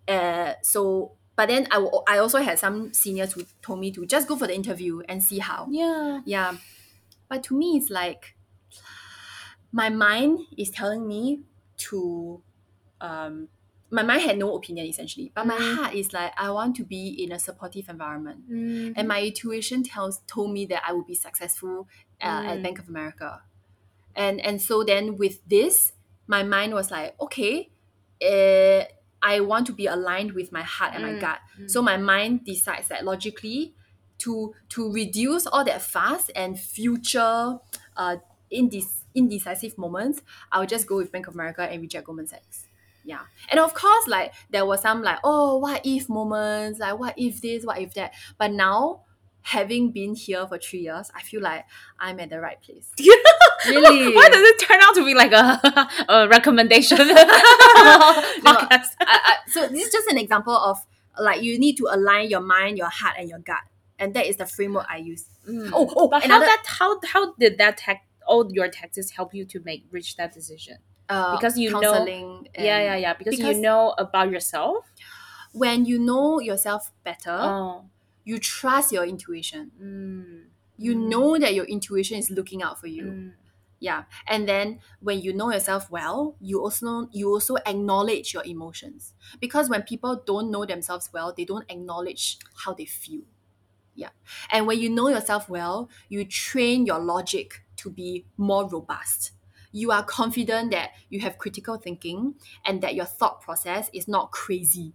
[0.08, 4.26] Uh, so but then I, I also had some seniors who told me to just
[4.26, 5.68] go for the interview and see how.
[5.70, 6.22] Yeah.
[6.24, 6.56] yeah.
[7.28, 8.36] But to me it's like
[9.72, 11.42] my mind is telling me
[11.76, 12.42] to
[13.00, 13.48] um
[13.96, 15.74] my mind had no opinion essentially but my Mm.
[15.74, 18.94] heart is like i want to be in a supportive environment Mm.
[18.96, 21.88] and my intuition tells told me that i would be successful
[22.20, 22.62] uh, at Mm.
[22.62, 23.42] bank of america
[24.14, 25.92] and and so then with this
[26.26, 27.70] my mind was like okay
[28.22, 28.84] uh,
[29.22, 31.20] i want to be aligned with my heart and my Mm.
[31.20, 31.70] gut Mm.
[31.70, 33.74] so my mind decides that logically
[34.18, 37.58] to to reduce all that fast and future
[37.96, 38.16] uh
[38.50, 40.22] indes- indecisive moments
[40.52, 42.65] i'll just go with bank of america and reject goldman sachs
[43.06, 43.20] yeah.
[43.50, 46.80] And of course like there were some like oh what if moments?
[46.80, 47.64] Like what if this?
[47.64, 48.12] What if that?
[48.38, 49.02] But now
[49.42, 51.64] having been here for three years i feel like
[52.00, 52.90] i'm at the right place.
[53.68, 54.14] Really?
[54.14, 56.98] Why does it turn out to be like a, a recommendation?
[56.98, 58.94] Podcast?
[59.00, 60.78] I, I, so this is just an example of
[61.18, 63.58] like you need to align your mind your heart and your gut.
[63.98, 65.24] And that is the framework i use.
[65.48, 65.70] Mm.
[65.72, 69.44] oh oh but how that how how did that tech all your tactics help you
[69.46, 70.78] to make reach that decision?
[71.08, 72.04] Uh, because you know-
[72.58, 73.14] yeah, yeah, yeah.
[73.14, 74.84] Because, because- you know about yourself.
[75.52, 77.88] when you know yourself better Oh.
[78.24, 80.50] you trust your intuition Mm.
[80.76, 81.08] you Mm.
[81.08, 83.32] know that your intuition is looking out for you Mm.
[83.80, 89.14] yeah and then when you know yourself well you also you also acknowledge your emotions
[89.40, 93.22] because when people don't know themselves well they don't acknowledge how they feel
[93.94, 94.10] yeah
[94.50, 99.32] and when you know yourself well you train your logic to be more robust
[99.72, 104.30] you are confident that you have critical thinking and that your thought process is not
[104.32, 104.94] crazy.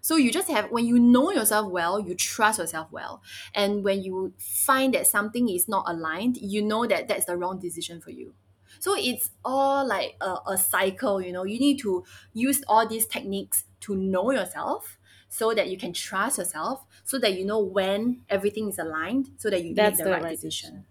[0.00, 3.22] So you just have when you know yourself well you trust yourself well.
[3.54, 7.58] And when you find that something is not aligned you know that that's the wrong
[7.58, 8.34] decision for you.
[8.80, 11.44] So it's all like a, a cycle you know.
[11.44, 14.98] You need to use all these techniques to know yourself
[15.28, 19.50] so that you can trust yourself so that you know when everything is aligned so
[19.50, 20.86] that you That's make the, the, right, right decision.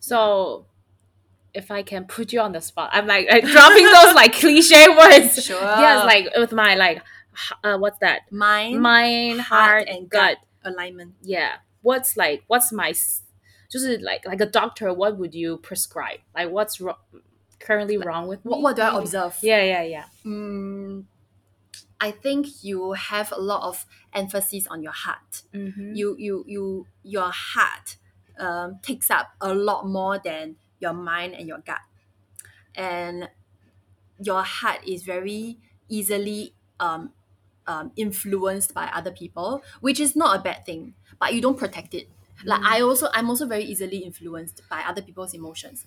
[0.00, 0.66] So,
[1.56, 4.88] if I can put you on the spot, I'm like, like dropping those like cliche
[4.88, 5.42] words.
[5.42, 5.60] Sure.
[5.60, 7.02] Yes, like with my like,
[7.64, 8.30] uh, what's that?
[8.30, 10.38] mind Mind, heart, heart, and gut.
[10.62, 10.72] gut.
[10.72, 11.56] alignment Yeah.
[11.82, 12.44] What's like?
[12.46, 12.92] What's my?
[13.70, 16.20] Just like like a doctor, what would you prescribe?
[16.34, 16.96] Like, what's wrong?
[17.58, 18.50] Currently wrong with me?
[18.50, 20.04] what, what do i observe Yeah, yeah, yeah.
[20.24, 21.04] Mm,
[22.00, 25.42] I think you have a lot of emphasis on your heart.
[25.54, 25.94] Mm-hmm.
[25.94, 27.96] You you you your heart
[28.38, 31.80] um, takes up a lot more than your mind and your gut,
[32.74, 33.28] and
[34.20, 35.58] your heart is very
[35.88, 37.12] easily um,
[37.66, 40.94] um, influenced by other people, which is not a bad thing.
[41.18, 42.08] But you don't protect it.
[42.44, 45.84] Like I also, I'm also very easily influenced by other people's emotions.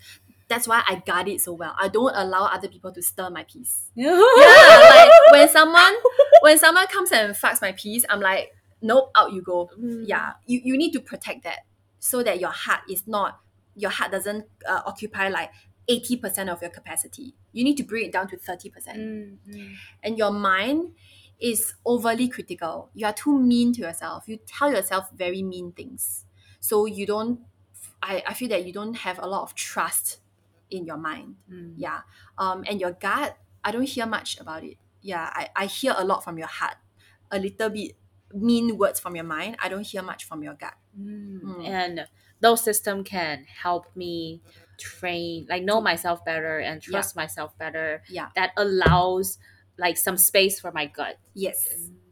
[0.47, 1.75] That's why I guard it so well.
[1.79, 3.89] I don't allow other people to stir my peace.
[3.95, 5.93] Yeah, like when someone
[6.41, 9.69] when someone comes and fucks my peace, I'm like, nope, out you go.
[9.79, 10.05] Mm.
[10.07, 11.59] Yeah, you, you need to protect that
[11.99, 13.39] so that your heart is not
[13.79, 15.51] your heart doesn't uh, occupy like
[15.89, 17.33] 80% of your capacity.
[17.51, 18.71] You need to bring it down to 30%.
[18.71, 19.73] Mm-hmm.
[20.03, 20.93] And your mind
[21.39, 22.89] is overly critical.
[22.93, 24.25] You are too mean to yourself.
[24.27, 26.25] You tell yourself very mean things.
[26.59, 27.39] So you don't
[28.01, 30.19] I, I feel that you don't have a lot of trust
[30.69, 31.35] in your mind.
[31.51, 31.73] Mm.
[31.77, 32.01] Yeah.
[32.37, 34.77] Um and your gut, I don't hear much about it.
[35.01, 36.75] Yeah, I, I hear a lot from your heart.
[37.31, 37.95] A little bit
[38.33, 39.57] mean words from your mind.
[39.59, 40.75] I don't hear much from your gut.
[40.99, 41.41] Mm.
[41.41, 41.65] Mm.
[41.65, 42.07] And
[42.41, 44.41] those system can help me
[44.77, 48.03] train, like know myself better and trust myself better.
[48.09, 48.29] Yeah.
[48.35, 49.37] That allows
[49.77, 51.17] like some space for my gut.
[51.33, 51.67] Yes.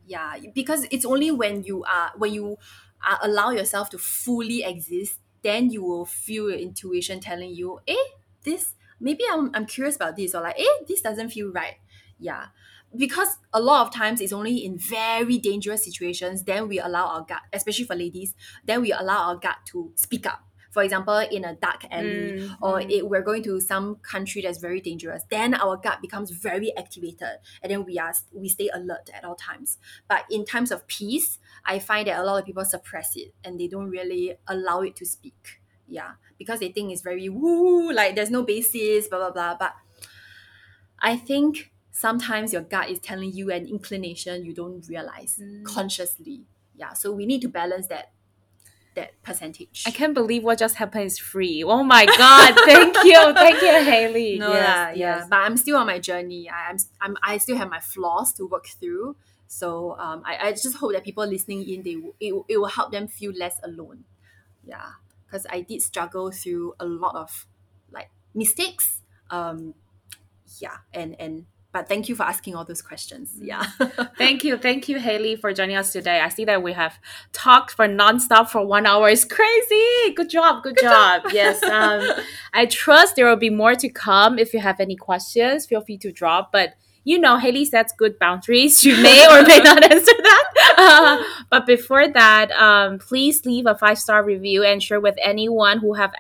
[0.06, 0.38] Yeah.
[0.54, 2.58] Because it's only when you are when you
[3.06, 7.96] uh, allow yourself to fully exist, then you will feel your intuition telling you, eh,
[8.44, 11.76] this maybe I'm, I'm curious about this or like, eh, this doesn't feel right.
[12.20, 12.48] Yeah.
[12.96, 17.22] Because a lot of times it's only in very dangerous situations, then we allow our
[17.24, 18.34] gut, especially for ladies,
[18.66, 20.44] then we allow our gut to speak up.
[20.72, 24.60] For example, in a dark alley, Mm, or it, we're going to some country that's
[24.60, 29.10] very dangerous, then our gut becomes very activated, and then we are we stay alert
[29.14, 29.80] at all times.
[30.08, 33.60] But in times of peace, I find that a lot of people suppress it and
[33.60, 35.62] they don't really allow it to speak.
[35.88, 39.56] Yeah, because they think it's very woo, like there's no basis, blah blah blah.
[39.58, 39.74] But
[41.00, 45.64] I think sometimes your gut is telling you an inclination you don't realize Mm.
[45.66, 46.46] consciously.
[46.76, 48.12] Yeah, so we need to balance that
[48.94, 49.84] that percentage.
[49.86, 51.64] I can't believe what just happened is free.
[51.64, 52.54] Oh my god!
[52.66, 54.40] Thank you, thank you, Hayley.
[54.40, 55.28] No, yes, yeah, yes.
[55.30, 56.50] but I'm still on my journey.
[56.50, 59.16] I, I'm, I'm, I still have my flaws to work through.
[59.48, 62.92] So um, I, I just hope that people listening in, they it, it will help
[62.92, 64.04] them feel less alone.
[64.64, 67.46] Yeah, because I did struggle through a lot of
[67.92, 69.02] like mistakes.
[69.30, 69.74] Um,
[70.60, 71.46] yeah, and and
[71.78, 73.36] but thank you for asking all those questions.
[73.40, 73.64] Yeah,
[74.18, 76.22] Thank you, thank you, Hayley, for joining us today.
[76.22, 76.98] I see that we have
[77.34, 79.10] talked for nonstop for one hour.
[79.10, 80.14] It's crazy.
[80.16, 81.22] Good job, good, job.
[81.32, 82.02] Yes, um,
[82.54, 84.40] I trust there will be more to come.
[84.40, 86.52] If you have any questions, feel free to drop.
[86.52, 86.74] But
[87.04, 88.82] you know, Hayley sets good boundaries.
[88.82, 90.46] She may or may not answer that.
[90.78, 95.78] Uh, but before that, um, please leave a five star review and share with anyone
[95.78, 96.12] who have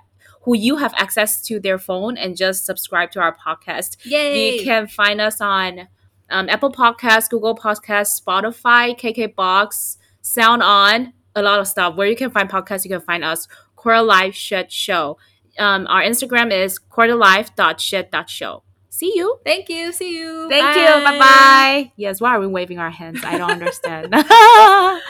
[0.47, 3.97] who you have access to their phone and just subscribe to our podcast.
[4.05, 4.55] yay!
[4.55, 5.89] You can find us on
[6.29, 11.97] um, Apple Podcasts, Google Podcasts, Spotify, KKBox, Sound On, a lot of stuff.
[11.97, 13.49] Where you can find podcasts, you can find us.
[13.75, 15.17] Quarter Life Shit Show.
[15.59, 18.63] Um, our Instagram is quarterlife.shit.show.
[18.89, 19.39] See you.
[19.43, 19.91] Thank you.
[19.91, 20.47] See you.
[20.47, 21.03] Thank you.
[21.03, 21.91] Bye bye.
[21.97, 23.19] Yes, why are we waving our hands?
[23.25, 24.15] I don't understand.